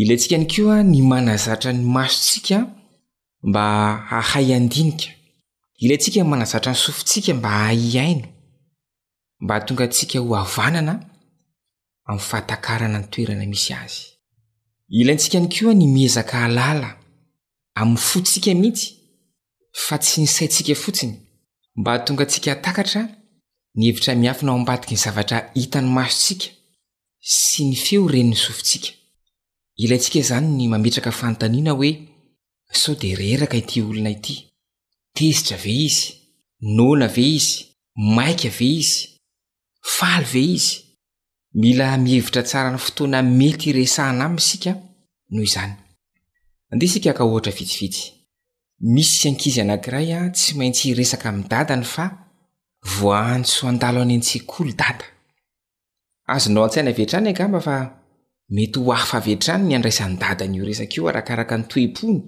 ilantsika 0.00 0.36
ny 0.38 0.46
koa 0.54 0.82
ny 0.84 1.02
manazatra 1.02 1.72
ny 1.72 1.84
masotsika 1.96 2.66
mba 3.42 3.96
hahay 4.10 4.54
andinika 4.54 5.08
ilantsika 5.80 6.20
ny 6.20 6.28
manazatra 6.28 6.72
ny 6.72 6.78
sofontsika 6.78 7.34
mba 7.34 7.66
aiaino 7.68 8.28
mba 9.40 9.54
hatonga 9.54 9.88
tsika 9.88 10.18
hoavanana 10.18 10.94
am'yfahatakarana 12.04 12.98
ny 12.98 13.06
toerana 13.10 13.46
misy 13.46 13.72
azy 13.74 14.00
ilantsika 14.88 15.40
ny 15.40 15.48
ko 15.54 15.72
ny 15.74 15.86
miezaka 15.94 16.44
alala 16.44 16.90
amin'ny 17.74 18.00
fotsika 18.08 18.54
mihitsy 18.54 18.97
fa 19.72 19.96
tsy 19.98 20.20
nisaintsika 20.24 20.74
fotsiny 20.74 21.16
mba 21.80 21.94
htonga 21.96 22.24
antsika 22.26 22.54
takatra 22.64 23.02
nihevitra 23.76 24.12
mihafinao 24.20 24.56
ambadiky 24.60 24.94
ny 24.94 25.00
zavatra 25.04 25.38
hitany 25.58 25.88
masontsika 25.96 26.46
sy 27.36 27.60
ny 27.68 27.74
feo 27.86 28.02
renin'ny 28.14 28.36
sofintsikaiayntsiznyny 28.46 30.64
maetrakaaaa 30.72 31.72
hoe 31.78 31.90
sao 32.80 32.94
dia 33.00 33.14
reraka 33.20 33.56
ity 33.62 33.76
olona 33.88 34.10
ity 34.16 34.34
tezitra 35.16 35.56
ave 35.58 35.72
izy 35.88 36.06
nna 36.76 37.04
ave 37.08 37.22
izy 37.36 37.58
maika 38.16 38.46
ave 38.50 38.64
izy 38.80 38.98
faly 39.96 40.26
ve 40.32 40.40
izy 40.56 40.72
mila 41.60 41.86
mihevitra 42.04 42.42
tsara 42.48 42.68
ny 42.72 42.78
fotoana 42.86 43.18
mety 43.38 43.64
iresana 43.70 44.24
aminy 44.24 44.38
isika 44.44 44.72
noho 47.12 47.38
izanyeitsi 47.38 48.04
misy 48.80 49.18
sy 49.20 49.28
ankizy 49.28 49.60
anankiray 49.60 50.12
a 50.14 50.30
tsy 50.30 50.54
maintsy 50.56 50.88
iresaka 50.90 51.32
mi'ny 51.32 51.48
dadany 51.50 51.84
fa 51.84 52.04
voantso 52.98 53.68
andalo 53.68 54.00
any 54.06 54.14
antsek'olo 54.18 54.72
datazonao 54.80 56.62
antsina 56.64 56.90
vetra 57.00 57.18
agmba 57.28 57.60
fa 57.68 57.76
mety 58.56 58.78
oafavetran 58.90 59.60
ny 59.66 59.72
andraisan'nydadanyio 59.78 60.62
resakaio 60.70 61.02
arakaraka 61.10 61.54
nytoeony 61.60 62.18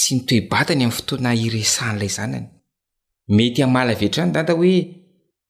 sy 0.00 0.10
nytoebatny 0.16 0.82
am'n 0.86 0.96
ftoana 0.98 1.30
irsan'lay 1.46 2.10
znanymetymalavetran 2.16 4.28
daa 4.34 4.54
hoe 4.60 4.74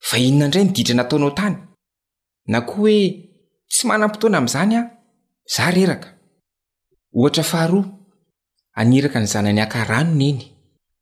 vahinona 0.08 0.44
indray 0.46 0.64
nidiranataonao 0.68 1.32
tany 1.38 1.56
na 2.52 2.58
koa 2.68 2.82
oe 2.90 2.98
tsy 3.72 3.82
manampotoana 3.90 4.36
ami'zany 4.40 4.74
a 4.80 4.82
za 5.54 5.64
rerakaha 5.74 7.82
aniraka 8.74 9.18
ny 9.22 9.26
zanany 9.26 9.60
akarano 9.62 10.10
n 10.10 10.20
eny 10.28 10.40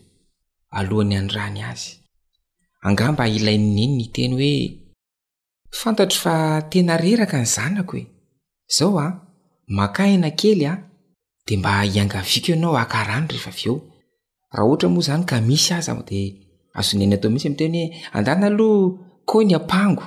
aloany 0.78 1.14
anrany 1.20 1.58
ayanmba 1.66 3.24
ilaynnenyny 3.36 4.06
teny 4.14 4.32
hoe 4.38 4.52
fantatry 5.80 6.18
fa 6.24 6.34
tenareraka 6.70 7.36
ny 7.42 7.48
zanako 7.56 7.94
oe 7.98 8.04
zao 8.76 8.94
a 9.04 9.06
makaina 9.78 10.28
kelya 10.40 10.72
de 11.46 11.52
mba 11.58 11.72
hiangaviko 11.90 12.52
nao 12.62 12.74
akarano 12.84 13.26
rehefa 13.32 13.50
aveo 13.54 13.74
raha 14.52 14.64
ohatra 14.68 14.88
moa 14.94 15.04
zany 15.06 15.24
ka 15.30 15.36
misy 15.48 15.68
azy 15.76 15.92
de 16.10 16.20
azoneny 16.78 17.12
ataomihtsy 17.16 17.48
amteny 17.50 17.74
hoe 17.80 17.86
andanaaloa 18.16 18.82
ko 19.28 19.36
ny 19.48 19.54
apango 19.60 20.06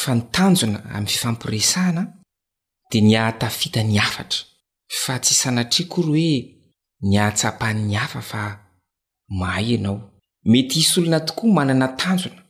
fa 0.00 0.16
ny 0.16 0.22
tanjona 0.32 0.80
amin'ny 0.88 1.12
fifampiresahna 1.12 2.02
di 2.90 2.98
ny 3.04 3.14
ahatafita 3.20 3.82
ny 3.84 3.98
afatra 4.00 4.40
fa 5.02 5.14
tsy 5.20 5.32
sanatri 5.36 5.82
ko 5.92 5.98
ry 6.08 6.12
oe 6.16 6.46
nyahatsapahn'ny 7.12 7.94
hafa 8.00 8.20
fa 8.24 8.42
mahay 9.40 9.68
ianaomety 9.76 10.78
isy 10.82 10.94
olona 11.00 11.20
tokoa 11.28 11.48
mananatanona 11.56 12.40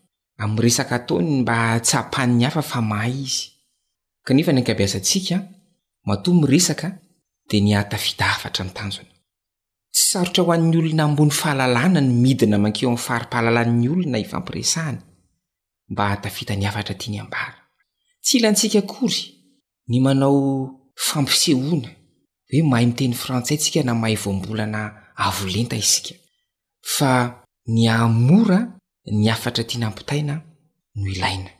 am'yresaka 0.45 0.93
ataony 1.01 1.29
mba 1.43 1.55
hahatsapan'ny 1.63 2.43
hafa 2.47 2.63
fa 2.73 2.79
mahay 2.93 3.17
i 3.27 3.29
aa 4.27 4.35
araoh'yolonaambony 10.23 11.33
ahaaana 11.33 12.01
ny 12.01 12.09
miina 12.23 12.57
mankeo 12.65 12.87
ami'nyfahripahalalan'ny 12.89 13.87
olona 13.95 14.19
ifampiresahana 14.27 15.01
tsy 18.25 18.37
ilantsika 18.39 18.83
kory 18.95 19.23
ny 19.91 19.97
manao 20.05 20.39
fampisehona 21.07 21.91
hoe 22.51 22.61
mahay 22.71 22.87
miteny 22.91 23.15
frantsay 23.23 23.59
tsika 23.61 23.81
na 23.85 23.95
mahay 24.01 24.17
voambolana 24.23 24.81
avolenta 25.27 25.77
isika 25.85 26.15
fa 26.95 27.11
ny 27.75 27.85
amora 28.03 28.59
ny 29.21 29.27
afatra 29.35 29.65
tianyampitaina 29.69 30.35
no 30.99 31.07
iaina 31.19 31.51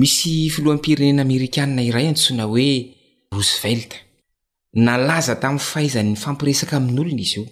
misy 0.00 0.30
filoampirenen'amerikana 0.54 1.80
iray 1.88 2.06
antsoina 2.10 2.44
hoe 2.50 2.68
rosevelt 3.36 3.90
nalaza 4.86 5.34
tamin'ny 5.42 5.66
fahaizan'ny 5.70 6.14
fampiresaka 6.24 6.74
amin'olona 6.78 7.22
izy 7.26 7.36
io 7.40 7.44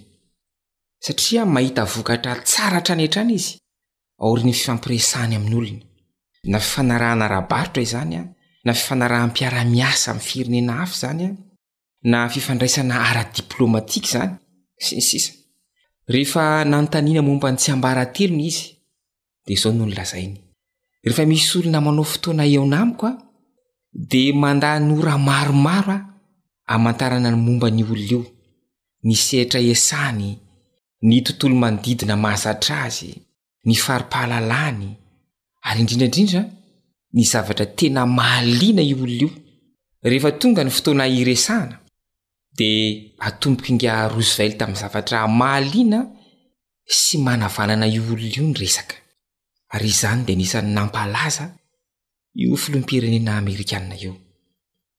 satria 1.05 1.43
mahita 1.55 1.83
vokatra 1.95 2.33
tsara 2.49 2.79
htrany 2.81 3.05
antrana 3.07 3.33
izy 3.39 3.53
aory 4.25 4.43
'ny 4.45 4.55
fifampiresaany 4.59 5.35
amin'n'olona 5.39 5.85
na 6.47 6.59
fifanarahana 6.59 7.29
rabarotra 7.29 7.83
izany 7.83 8.15
e 8.15 8.19
a 8.21 8.25
na 8.67 8.73
fifanarahan'npiara-miasa 8.81 10.07
ami'ny 10.13 10.23
firenena 10.31 10.73
hafy 10.81 10.97
zany 11.03 11.23
a 11.23 11.31
na 12.11 12.19
fifandraisana 12.35 12.97
ara 13.11 13.23
diplômatika 13.37 14.07
izany 14.09 14.33
sy 14.85 14.95
ny 14.99 15.03
sisa 15.11 15.33
rehefa 16.13 16.43
nanontaniana 16.71 17.23
momba 17.27 17.49
ny 17.53 17.59
tsy 17.61 17.71
ambarantelona 17.77 18.43
izy 18.51 18.65
dia 19.47 19.59
zao 19.63 19.73
noho 19.77 19.89
ny 19.91 19.95
lazainy 19.99 20.39
rehefa 21.07 21.23
misy 21.31 21.51
olona 21.59 21.81
manao 21.87 22.07
fotoana 22.13 22.45
eona 22.55 22.79
miko 22.89 23.07
a 23.11 23.15
dia 24.11 24.35
manda 24.43 24.69
nora 24.89 25.15
maromaro 25.29 25.97
a 25.97 25.99
amantarana 26.75 27.29
y 27.31 27.37
momba 27.47 27.67
ny 27.77 27.83
olonaio 27.93 28.21
ny 29.07 29.15
seitra 29.27 29.61
esany 29.75 30.29
ny 31.09 31.17
tontolo 31.27 31.55
manodidina 31.63 32.15
mahazatra 32.25 32.77
zy 32.97 33.09
ny 33.67 33.75
faripahalalany 33.85 34.91
ary 35.67 35.81
indrindraindrindra 35.83 36.45
ny 37.17 37.25
zavatra 37.27 37.67
tena 37.67 38.07
maalina 38.07 38.81
io 38.83 38.97
olona 38.97 39.13
io 39.19 39.31
rehefa 40.03 40.31
tonga 40.39 40.63
ny 40.65 40.71
fotoana 40.71 41.07
iresaha 41.11 41.81
de 42.59 42.69
atomboky 43.19 43.73
ngrozivel 43.75 44.55
tami'ny 44.59 44.79
zavatra 44.79 45.27
mahalina 45.29 45.99
sy 46.99 47.19
manavalana 47.19 47.87
i 47.87 47.99
olonaio 47.99 48.43
nyesayzyd 48.47 50.29
ain'ny 50.31 50.73
namaz 50.77 51.37
iofilompierenenaaeriaa 52.41 53.83
eo 54.05 54.15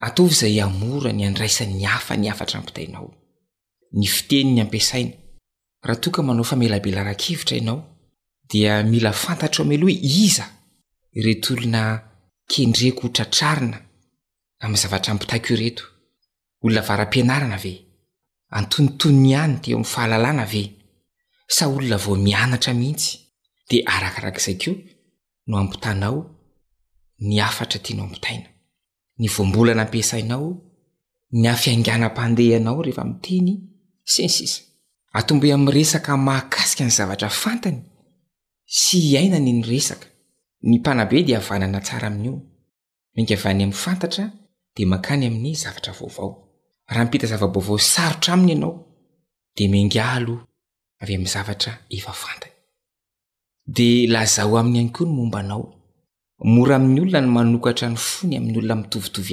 atovy 0.07 0.31
izay 0.35 0.59
amora 0.65 1.09
ny 1.13 1.23
andraisa'ny 1.29 1.85
afanyafatra 1.97 2.59
ampitainao 2.59 3.09
ny 3.97 4.05
fitenny 4.15 4.59
ampasaina 4.61 5.11
raha 5.85 5.99
toka 6.03 6.19
manao 6.23 6.43
famelabela 6.43 7.03
rakevitra 7.07 7.57
inao 7.57 7.79
dia 8.51 8.83
mila 8.83 9.11
fantatr 9.23 9.61
amelohh 9.61 9.93
i 9.93 10.29
retolona 11.15 11.85
kendreko 12.53 13.07
otra 13.09 13.25
trarina 13.29 13.79
amin'ny 14.61 14.81
zavatra 14.81 15.11
ampitaiko 15.13 15.49
io 15.53 15.59
reto 15.61 15.83
olona 16.63 16.81
varam-pianarana 16.87 17.57
ve 17.63 17.73
antonitonny 18.59 19.35
any 19.43 19.55
te 19.63 19.69
amin'y 19.73 19.91
fahalalàna 19.93 20.45
ve 20.53 20.63
sa 21.55 21.65
olona 21.75 21.97
vao 22.05 22.15
mianatra 22.27 22.73
mihitsy 22.81 23.09
dia 23.69 23.83
arakrak'izaikeo 23.95 24.73
no 25.47 25.55
ampitanao 25.63 26.17
ny 27.27 27.35
afatra 27.49 27.79
tiano 27.85 28.03
ampitaina 28.07 28.47
ny 29.19 29.25
voambolana 29.35 29.81
ampiasainao 29.85 30.47
ny 31.41 31.45
afiainganam-pandeanao 31.55 32.79
rehefa 32.85 33.03
miteny 33.11 33.51
sy 34.11 34.21
ny 34.25 34.29
sisa 34.37 34.61
atomboho 35.19 35.53
amin'n 35.55 35.73
resaka 35.77 36.11
mahakasika 36.27 36.81
ny 36.87 36.91
zavatra 36.99 37.29
fantany 37.43 37.79
sy 38.81 38.95
iaina 39.11 39.37
ny 39.45 39.51
ny 39.57 39.63
resaka 39.73 40.07
ny 40.67 40.79
mpanabe 40.83 41.23
di 41.27 41.33
avanana 41.39 41.79
tsara 41.85 42.07
amin'io 42.11 42.35
maingvny 43.15 43.63
am'ny 43.67 43.75
fantatra 43.83 44.23
di 44.75 44.83
mankany 44.91 45.23
amin'ny 45.29 45.55
zavatra 45.63 45.91
vaovao 45.97 46.29
rahmiptazavabovao 46.95 47.77
sotra 47.93 48.31
aminyianao 48.35 48.73
do 49.55 49.61
ain'ny 54.47 54.77
anykoa 54.79 55.07
nymmbanao 55.17 55.61
oraamin'ny 56.63 56.99
olona 57.03 57.19
ny 57.23 57.29
manokatra 57.37 57.87
ny 57.93 57.97
fony 58.07 58.33
amn'nyolonamitoitoy 58.39 59.31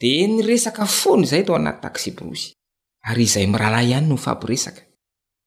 di 0.00 0.16
nyresaka 0.32 0.84
fona 0.98 1.24
zay 1.30 1.40
atao 1.44 1.56
anaty 1.60 1.80
tasibrosy 1.84 2.48
ary 3.08 3.22
izay 3.28 3.46
mirahalahy 3.52 3.88
ihany 3.92 4.06
no 4.10 4.16
fampiesaka 4.26 4.82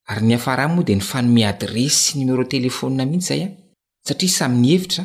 ary 0.10 0.22
ny 0.30 0.34
afara 0.38 0.64
moa 0.74 0.86
di 0.88 0.94
ny 0.98 1.02
fanomadresy 1.12 2.10
nomero 2.18 2.44
telefona 2.54 3.04
mihitsy 3.10 3.28
zaya 3.28 3.48
satria 4.08 4.32
say'nyheira 4.40 5.04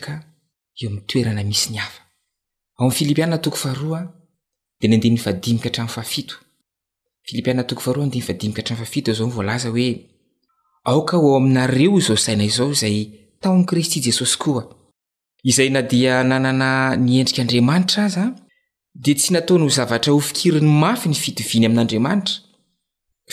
aoka 10.83 11.17
hoao 11.17 11.35
aminareo 11.37 11.99
zao 11.99 12.17
saina 12.17 12.43
izao 12.43 12.71
izay 12.71 13.11
taony 13.39 13.65
kristy 13.65 13.99
jesosy 14.05 14.37
koa 14.37 14.75
izay 15.43 15.69
na 15.71 15.81
dia 15.81 16.23
nanana 16.23 16.95
niendrik'andriamanitra 16.95 18.05
azaa 18.05 18.31
dia 19.03 19.15
tsy 19.15 19.33
nataony 19.33 19.65
h 19.65 19.69
zavatra 19.75 20.13
hofikiriny 20.13 20.67
mafy 20.83 21.09
ny 21.09 21.15
fitoviany 21.23 21.65
amin'andriamanitra 21.65 22.35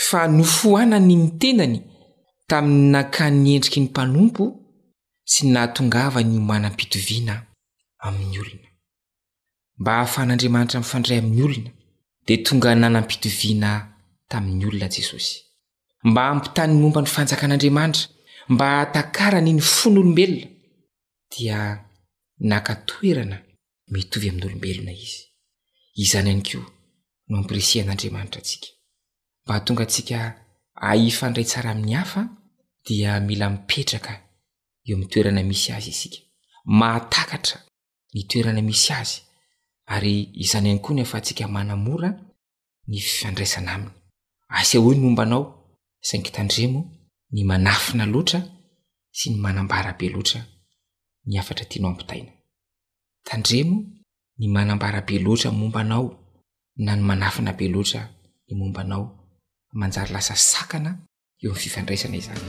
fa 0.09 0.27
nofohanany 0.27 1.15
ny 1.21 1.27
tenany 1.41 1.79
tamin'ny 2.49 2.87
nankany 2.93 3.35
ny 3.43 3.49
endriky 3.55 3.79
ny 3.79 3.85
mpanompo 3.89 4.43
tsy 5.29 5.43
n 5.47 5.53
nahatongava 5.53 6.19
ny 6.27 6.31
homanam-pidoviana 6.41 7.35
amin'ny 8.05 8.37
olona 8.43 8.69
mba 9.79 9.91
hahafahan'andriamanitra 9.97 10.77
ifandray 10.85 11.17
amin'ny 11.21 11.41
olona 11.47 11.69
dia 12.27 12.37
tonga 12.47 12.69
nanam-pidoviana 12.83 13.71
tamin'ny 14.31 14.63
olona 14.69 14.87
jesosy 14.95 15.33
mba 16.09 16.21
hampitany 16.29 16.73
momba 16.83 16.99
ny 17.03 17.09
fanjaka 17.15 17.43
an'andriamanitra 17.47 18.05
mba 18.53 18.65
hatakarany 18.81 19.51
ny 19.57 19.61
fo 19.75 19.85
nyolombelona 19.93 20.47
dia 21.33 21.57
nakatoerana 22.51 23.37
mitovy 23.93 24.25
amin'nyolombelona 24.31 24.91
izy 25.05 25.19
izany 26.03 26.29
any 26.35 26.43
koa 26.49 26.67
no 27.29 27.33
ampiresian'andriamanitra 27.41 28.39
antsika 28.41 28.69
mba 29.43 29.53
atonga 29.59 29.83
atsika 29.87 30.17
ahifandray 30.89 31.45
tsara 31.49 31.69
amin'ny 31.73 31.95
hafa 32.01 32.21
dia 32.87 33.09
mila 33.27 33.45
mipetraka 33.53 34.13
tonmsyazysaatra 34.95 37.61
ny 38.13 38.23
toerana 38.27 38.61
misy 38.63 38.93
azy 38.93 39.21
ary 39.85 40.29
izany 40.33 40.69
any 40.69 40.79
koany 40.79 41.01
efaatsika 41.01 41.47
manamora 41.47 42.09
ny 42.87 42.99
fifandraisana 42.99 43.71
amny 43.75 43.89
asho 44.59 44.79
ny 44.93 44.99
mobanao 45.01 45.43
aing 46.13 46.27
tandremo 46.35 46.79
ny 47.33 47.43
manafina 47.45 48.05
lotra 48.05 48.39
sy 49.17 49.29
ny 49.29 49.35
babe 49.41 49.53
loanano 50.09 51.43
aiany 53.31 54.51
anmbarabe 54.57 55.19
lora 55.19 55.51
mombanao 55.51 56.05
na 56.85 56.95
ny 56.95 57.11
aaina 57.27 57.53
be 57.53 57.65
oatra 57.77 58.01
nybaom 58.47 59.17
lasa 60.13 60.33
aa 60.61 60.97
eoamnyfifandraisana 61.39 62.17
izany 62.17 62.41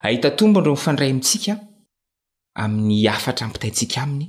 ahita 0.00 0.30
tombodreo 0.30 0.74
mifandray 0.78 1.10
amitsika 1.10 1.58
amin'ny 2.54 3.08
afatra 3.08 3.48
mpitaintsika 3.48 4.02
aminy 4.02 4.26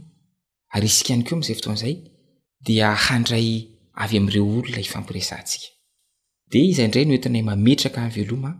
ary 0.73 0.85
isikany 0.89 1.23
keoa 1.23 1.37
am'izay 1.37 1.55
fotoan'izay 1.59 1.95
dia 2.65 2.87
handray 3.07 3.49
avy 4.03 4.15
amn'ireo 4.19 4.45
olona 4.59 4.79
ifampiresantsika 4.85 5.67
dia 6.51 6.63
izayindray 6.71 7.05
no 7.05 7.13
etina 7.17 7.37
y 7.41 7.49
mametraka 7.49 8.01
vyloma 8.17 8.51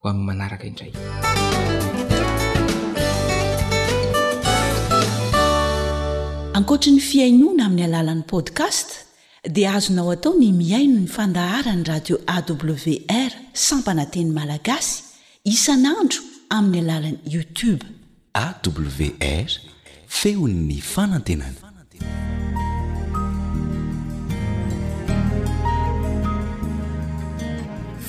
ho 0.00 0.04
ami'ny 0.10 0.26
manaraka 0.28 0.64
indray 0.70 0.92
ankoatri 6.58 6.90
ny 6.96 7.02
fiainona 7.10 7.62
amin'ny 7.68 7.84
alalan'ny 7.88 8.24
podcast 8.34 9.07
dia 9.46 9.72
azonao 9.74 10.10
atao 10.12 10.34
ny 10.38 10.52
miaino 10.52 10.98
ny 11.00 11.06
fandaharan'ny 11.06 11.84
radio 11.86 12.16
awr 12.26 13.30
sampananteny 13.66 14.30
malagasy 14.34 15.02
isanandro 15.44 16.20
amin'ny 16.50 16.82
alalan'ny 16.82 17.18
youtube 17.34 17.82
awr 18.44 19.50
feon'ny 20.20 20.78
fanantenana 20.94 21.60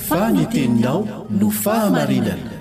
faneteninao 0.08 0.98
no 1.40 1.48
fahamarinana 1.62 2.58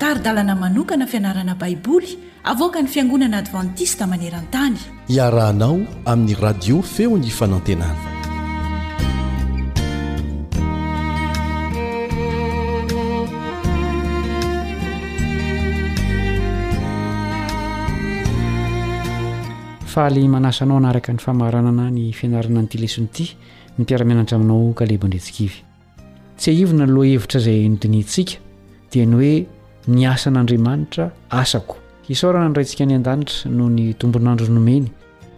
tardana 0.00 0.52
manokana 0.62 1.04
fianarana 1.12 1.54
baiboly 1.62 2.25
avoka 2.50 2.78
ny 2.82 2.86
fiangonana 2.94 3.38
advantista 3.42 4.04
maneran-tany 4.10 4.76
iarahanao 5.16 5.76
amin'ny 6.10 6.34
radio 6.44 6.76
feo 6.94 7.12
ny 7.22 7.30
fanantenana 7.34 7.96
fahala 19.94 20.22
manasanao 20.36 20.76
hanaraka 20.80 21.12
ny 21.12 21.18
famaranana 21.26 21.86
ny 21.96 22.04
fianarana 22.20 22.62
nyity 22.62 22.78
lesin'ity 22.84 23.24
ny 23.74 23.82
mpiaramenatra 23.82 24.34
aminao 24.38 24.62
kalebo 24.80 25.10
ndretsikivy 25.10 25.58
tsy 26.38 26.50
aivina 26.54 26.86
ny 26.86 26.94
loha 26.96 27.10
hevitra 27.14 27.38
izay 27.42 27.58
nodiniantsika 27.74 28.34
dia 28.92 29.02
ny 29.12 29.16
hoe 29.20 29.34
niasan'andriamanitra 29.98 31.10
asako 31.42 31.76
isorana 32.08 32.48
nyray 32.48 32.62
ntsika 32.64 32.84
ny 32.86 32.94
an-danitra 32.94 33.50
no 33.50 33.66
ny 33.68 33.90
tombon'andro 33.98 34.46
nomeny 34.48 34.86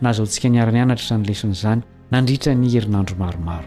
na 0.05 0.13
zao 0.13 0.27
ntsika 0.29 0.49
niara-ny 0.51 0.81
anatra 0.83 1.17
ra 1.17 1.17
nylesinyizany 1.17 1.81
nandritra 2.13 2.53
ny 2.55 2.69
herinandro 2.69 3.17
maromaro 3.17 3.65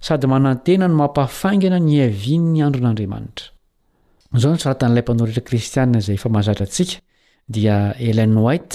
sady 0.06 0.26
manantena 0.34 0.84
no 0.88 0.94
mampahafaingana 1.02 1.78
ny 1.88 1.92
avinny 2.06 2.56
andron'andriamanitraran'lay 2.66 5.02
manrietra 5.10 5.42
kristiaazay 5.48 6.18
azra 6.40 6.66
sika 6.76 6.94
dielen 7.54 8.32
whit 8.44 8.70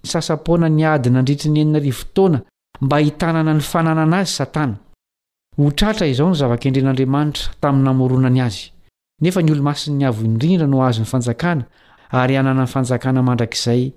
ysasapoana 0.06 0.66
ny 0.76 0.82
adi 0.92 1.08
nandritri 1.14 1.48
ny 1.54 1.58
ennary 1.64 1.92
fotoana 2.00 2.38
mba 2.84 2.96
hitanana 3.04 3.52
ny 3.54 3.60
fananana 3.70 4.16
azy 4.22 4.30
satana 4.38 4.74
ho 5.58 5.70
tratra 5.72 6.06
izao 6.06 6.28
ny 6.30 6.34
zava-kendren'andriamanitra 6.36 7.48
tamin'ny 7.60 7.86
namoronany 7.88 8.40
azy 8.46 8.66
nefa 9.24 9.40
ny 9.42 9.52
olomasinyny 9.54 10.04
avoidrindra 10.10 10.66
noazony 10.72 11.08
fajakana 11.12 11.64
ary 12.20 12.34
annany 12.40 12.66
fanjakana 12.74 13.20
mandrakizayoomrny 13.24 13.94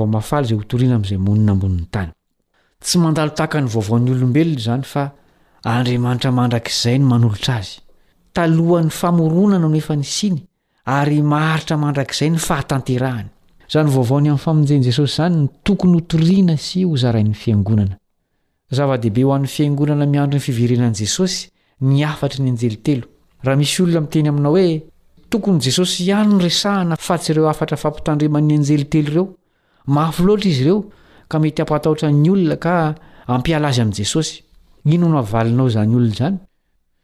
oaafalyay 0.07 0.59
toriana 0.71 0.95
a'zay 1.01 1.19
ny 1.19 1.23
tsy 2.85 2.95
mandalotahaka 3.01 3.57
ny 3.63 3.67
vaovaon'ny 3.73 4.09
olombelona 4.15 4.61
zany 4.65 4.83
fa 4.85 5.03
andriamanitra 5.65 6.29
mandrak'izay 6.37 6.97
ny 6.99 7.05
manolotra 7.11 7.55
azy 7.59 7.73
talohan'ny 8.35 8.91
famoronana 8.91 9.67
nefa 9.73 9.93
ny 9.97 10.03
siny 10.17 10.39
ary 10.85 11.21
maharitra 11.23 11.75
mandrakizay 11.83 12.29
ny 12.31 12.37
fahatanterahany 12.47 13.29
izanyvaovahony 13.69 14.29
amin'ny 14.29 14.43
famonjen'i 14.45 14.83
jesosy 14.89 15.13
izany 15.15 15.35
ntokony 15.47 15.95
hotoriana 15.97 16.55
sy 16.67 16.83
hozarain'ny 16.91 17.33
fiangonana 17.41 17.95
zava-dehibe 18.77 19.23
ho 19.25 19.31
an'ny 19.35 19.49
fiangonana 19.55 20.05
miandro 20.11 20.37
ny 20.39 20.43
fiverenan'i 20.47 20.99
jesosy 21.01 21.47
ny 21.87 22.03
afatry 22.11 22.39
ny 22.45 22.49
anjeli 22.53 22.77
telo 22.89 23.05
raha 23.45 23.57
misy 23.63 23.81
olona 23.83 24.01
miteny 24.05 24.29
aminao 24.33 24.53
hoe 24.57 24.67
tokony 25.33 25.59
jesosy 25.65 25.97
ihany 26.09 26.29
nyresahana 26.37 26.95
fa 27.07 27.15
tsy 27.21 27.29
ireo 27.33 27.47
afatra 27.53 27.77
fampitandreman'ny 27.83 28.53
anjeli 28.59 28.85
telo 28.93 29.05
ireo 29.11 29.25
mafo 29.97 30.21
loatra 30.27 30.49
izy 30.51 30.61
ireo 30.67 30.79
ka 31.29 31.35
mety 31.39 31.59
hampatahotra 31.63 32.07
ny 32.21 32.29
olona 32.35 32.55
ka 32.65 32.73
hampialazy 33.31 33.79
amin'i 33.87 33.99
jesosy 34.03 34.33
ny 34.87 34.93
nono 35.01 35.17
havalinao 35.23 35.67
izany 35.73 35.95
olona 35.97 36.13
izany 36.19 36.37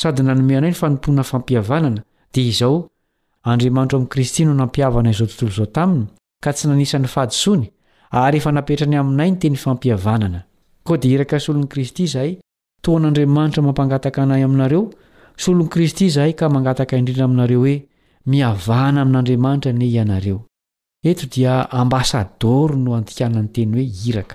sady 0.00 0.22
nanome 0.24 0.56
anay 0.58 0.70
ny 0.72 0.78
fanompona 0.80 1.20
fampiavanana 1.30 2.00
dia 2.34 2.46
izao 2.50 2.76
andriamanitro 3.50 3.96
amin'i 3.98 4.10
kristy 4.12 4.40
no 4.48 4.52
nampiavana 4.60 5.08
izao 5.14 5.26
tontolo 5.30 5.52
zao 5.58 5.68
taminy 5.76 6.04
ka 6.44 6.50
tsy 6.56 6.64
nanisan'ny 6.68 7.08
fahadisony 7.14 7.64
ary 8.22 8.38
efa 8.40 8.50
napetrany 8.56 8.96
aminay 9.02 9.30
ny 9.30 9.36
teny 9.42 9.56
fampiavanana 9.62 10.40
ko 10.86 10.92
di 11.00 11.06
iraka 11.16 11.36
solo' 11.46 11.66
kristy 11.72 12.04
zahay 12.14 12.32
toan'andriamanitra 12.84 13.60
mampangataka 13.66 14.20
anay 14.22 14.42
aminareo 14.46 14.82
solon'kristy 15.44 16.04
zahay 16.16 16.32
ka 16.40 16.46
mangataka 16.54 16.96
indrindra 17.00 17.24
aminareo 17.28 17.60
hoe 17.64 17.76
miavahana 18.32 18.98
amin'andriamanitra 19.04 19.70
ni 19.72 19.86
ianareo 19.96 20.38
eto 21.10 21.24
dia 21.34 21.52
ambasadory 21.82 22.74
no 22.84 22.90
anikanany 22.96 23.48
teny 23.54 23.74
hoe 23.76 23.88
irk' 24.08 24.32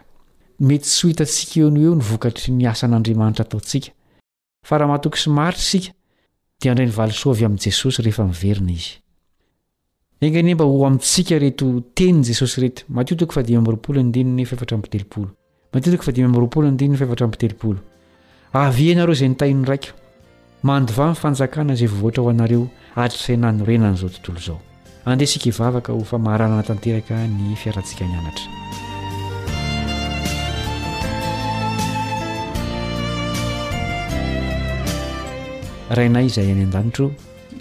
fa 4.67 4.77
raha 4.81 4.91
matoky 4.97 5.19
sy 5.21 5.29
maritra 5.29 5.61
sika 5.69 5.91
dia 6.61 6.71
andray 6.71 6.87
nyvalisoaavy 6.89 7.43
amin'i 7.47 7.63
jesosy 7.69 8.01
rehefa 8.07 8.23
niverina 8.27 8.73
izy 8.77 8.91
engan 10.25 10.49
e 10.51 10.53
mba 10.55 10.65
ho 10.71 10.79
amintsika 10.87 11.35
reto 11.43 11.65
tenynyi 11.97 12.27
jesosy 12.31 12.55
reto 12.63 12.81
matiotoko 12.95 13.33
fadimmroapolo 13.37 13.99
dinny 14.15 14.43
ffatramptelopolo 14.49 15.27
matotoko 15.73 16.03
fadimmroapolo 16.07 16.67
ndininy 16.75 16.97
fefatra 17.01 17.25
mpitelopolo 17.29 17.79
avi 18.61 18.83
ianareo 18.89 19.15
izay 19.15 19.29
nitainy 19.33 19.61
raiko 19.69 19.89
mandova 20.67 21.11
nyfanjakana 21.13 21.75
izay 21.77 21.89
vovoatra 21.93 22.21
ho 22.23 22.27
anareo 22.33 22.63
atrrananorenanyizao 23.03 24.09
tontolo 24.15 24.39
izao 24.43 24.59
andehasika 25.09 25.45
hivavaka 25.49 25.89
ho 25.93 26.01
famaharanana 26.11 26.63
tanteraka 26.69 27.15
ny 27.37 27.53
fiaratsika 27.63 28.03
ny 28.09 28.15
anatra 28.21 28.47
rainay 35.91 36.25
izay 36.25 36.49
any 36.51 36.63
an-danitro 36.63 37.11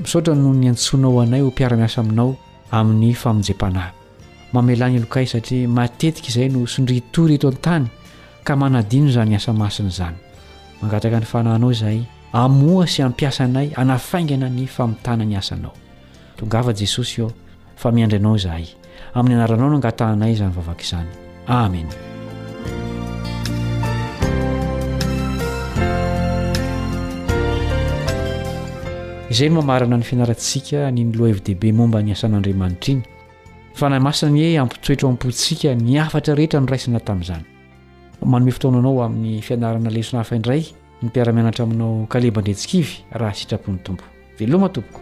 misaotra 0.01 0.35
noho 0.35 0.55
ny 0.55 0.69
antsonao 0.73 1.21
anay 1.21 1.41
ho 1.43 1.49
mpiaramiasa 1.51 2.01
aminao 2.01 2.37
amin'ny 2.71 3.13
famonjeam-panahy 3.15 3.93
mamelany 4.53 4.99
lokay 4.99 5.27
satria 5.27 5.69
matetika 5.69 6.29
izay 6.29 6.49
no 6.49 6.67
sondritory 6.67 7.35
eto 7.37 7.49
antany 7.53 7.89
ka 8.45 8.57
manadino 8.57 9.11
zany 9.13 9.37
asamasiny 9.37 9.91
zany 9.91 10.17
mangataka 10.81 11.21
ny 11.21 11.27
fanahnao 11.27 11.73
zahay 11.73 12.05
amoa 12.33 12.87
sy 12.87 13.03
apiasa 13.03 13.47
nay 13.47 13.73
anafaingana 13.77 14.49
ny 14.51 14.67
famitana 14.67 15.25
ny 15.25 15.37
asanao 15.37 15.73
tongava 16.37 16.73
jesosy 16.75 17.21
io 17.21 17.29
fa 17.77 17.93
miandry 17.93 18.19
anao 18.19 18.39
zahay 18.39 18.65
amin'ny 19.15 19.35
anaranao 19.37 19.69
no 19.69 19.77
angatahanay 19.77 20.35
zany 20.37 20.53
vavaka 20.55 20.83
izany 20.83 21.09
amena 21.47 22.14
zay 29.35 29.51
no 29.51 29.63
mamarana 29.63 29.97
ny 29.99 30.03
fianaratsika 30.03 30.91
nynyloha 30.93 31.31
evi 31.31 31.41
dehibe 31.47 31.73
momba 31.73 32.03
ny 32.03 32.13
asan'andriamanitra 32.13 32.93
iny 32.93 33.03
fa 33.75 33.89
nahy 33.91 34.01
masany 34.01 34.59
ampitsoetro 34.61 35.09
am-potsika 35.09 35.75
ny 35.75 35.99
afatra 35.99 36.35
rehetra 36.39 36.61
noraisana 36.63 37.01
tamin'izany 37.01 37.43
manome 38.33 38.53
fotonanao 38.55 39.03
amin'ny 39.07 39.43
fianarana 39.43 39.91
lesonahafaindray 39.91 40.63
ny 41.03 41.09
mpiara-mianatra 41.11 41.65
aminao 41.67 42.07
kale-bandretsikivy 42.07 42.95
raha 43.21 43.35
sitrapon'ny 43.35 43.83
tompo 43.83 44.05
veloma 44.39 44.69
tompoko 44.69 45.01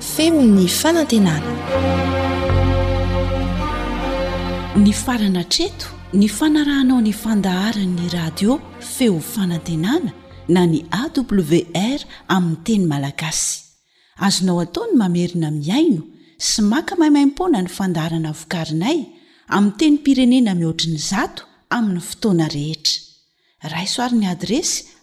femny 0.00 0.68
fanantenaa 0.68 1.40
ny 4.76 4.92
farana 4.96 5.44
treto 5.54 5.86
ny 6.16 6.28
fanarahnao 6.28 7.00
ny 7.00 7.12
fandaharan'ny 7.12 8.08
radio 8.12 8.56
feo 8.80 9.20
fanantenana 9.20 10.12
na 10.48 10.64
ny 10.66 10.80
awr 10.90 12.00
amin'ny 12.28 12.56
teny 12.64 12.86
malagasy 12.92 13.60
azonao 14.26 14.60
ataony 14.64 14.92
mamerina 15.02 15.50
miaino 15.50 16.02
sy 16.38 16.62
maka 16.64 16.96
maimaimpona 16.96 17.62
ny 17.62 17.68
fandaharana 17.68 18.32
vokarinay 18.32 18.98
aminny 19.48 19.74
teny 19.78 19.96
pirenena 20.04 20.54
mihoatriny 20.54 20.96
zato 21.10 21.42
amin'ny 21.76 22.00
fotoana 22.00 22.48
rehetra 22.48 23.00
raisoarin'ny 23.76 24.26
adresy 24.32 24.84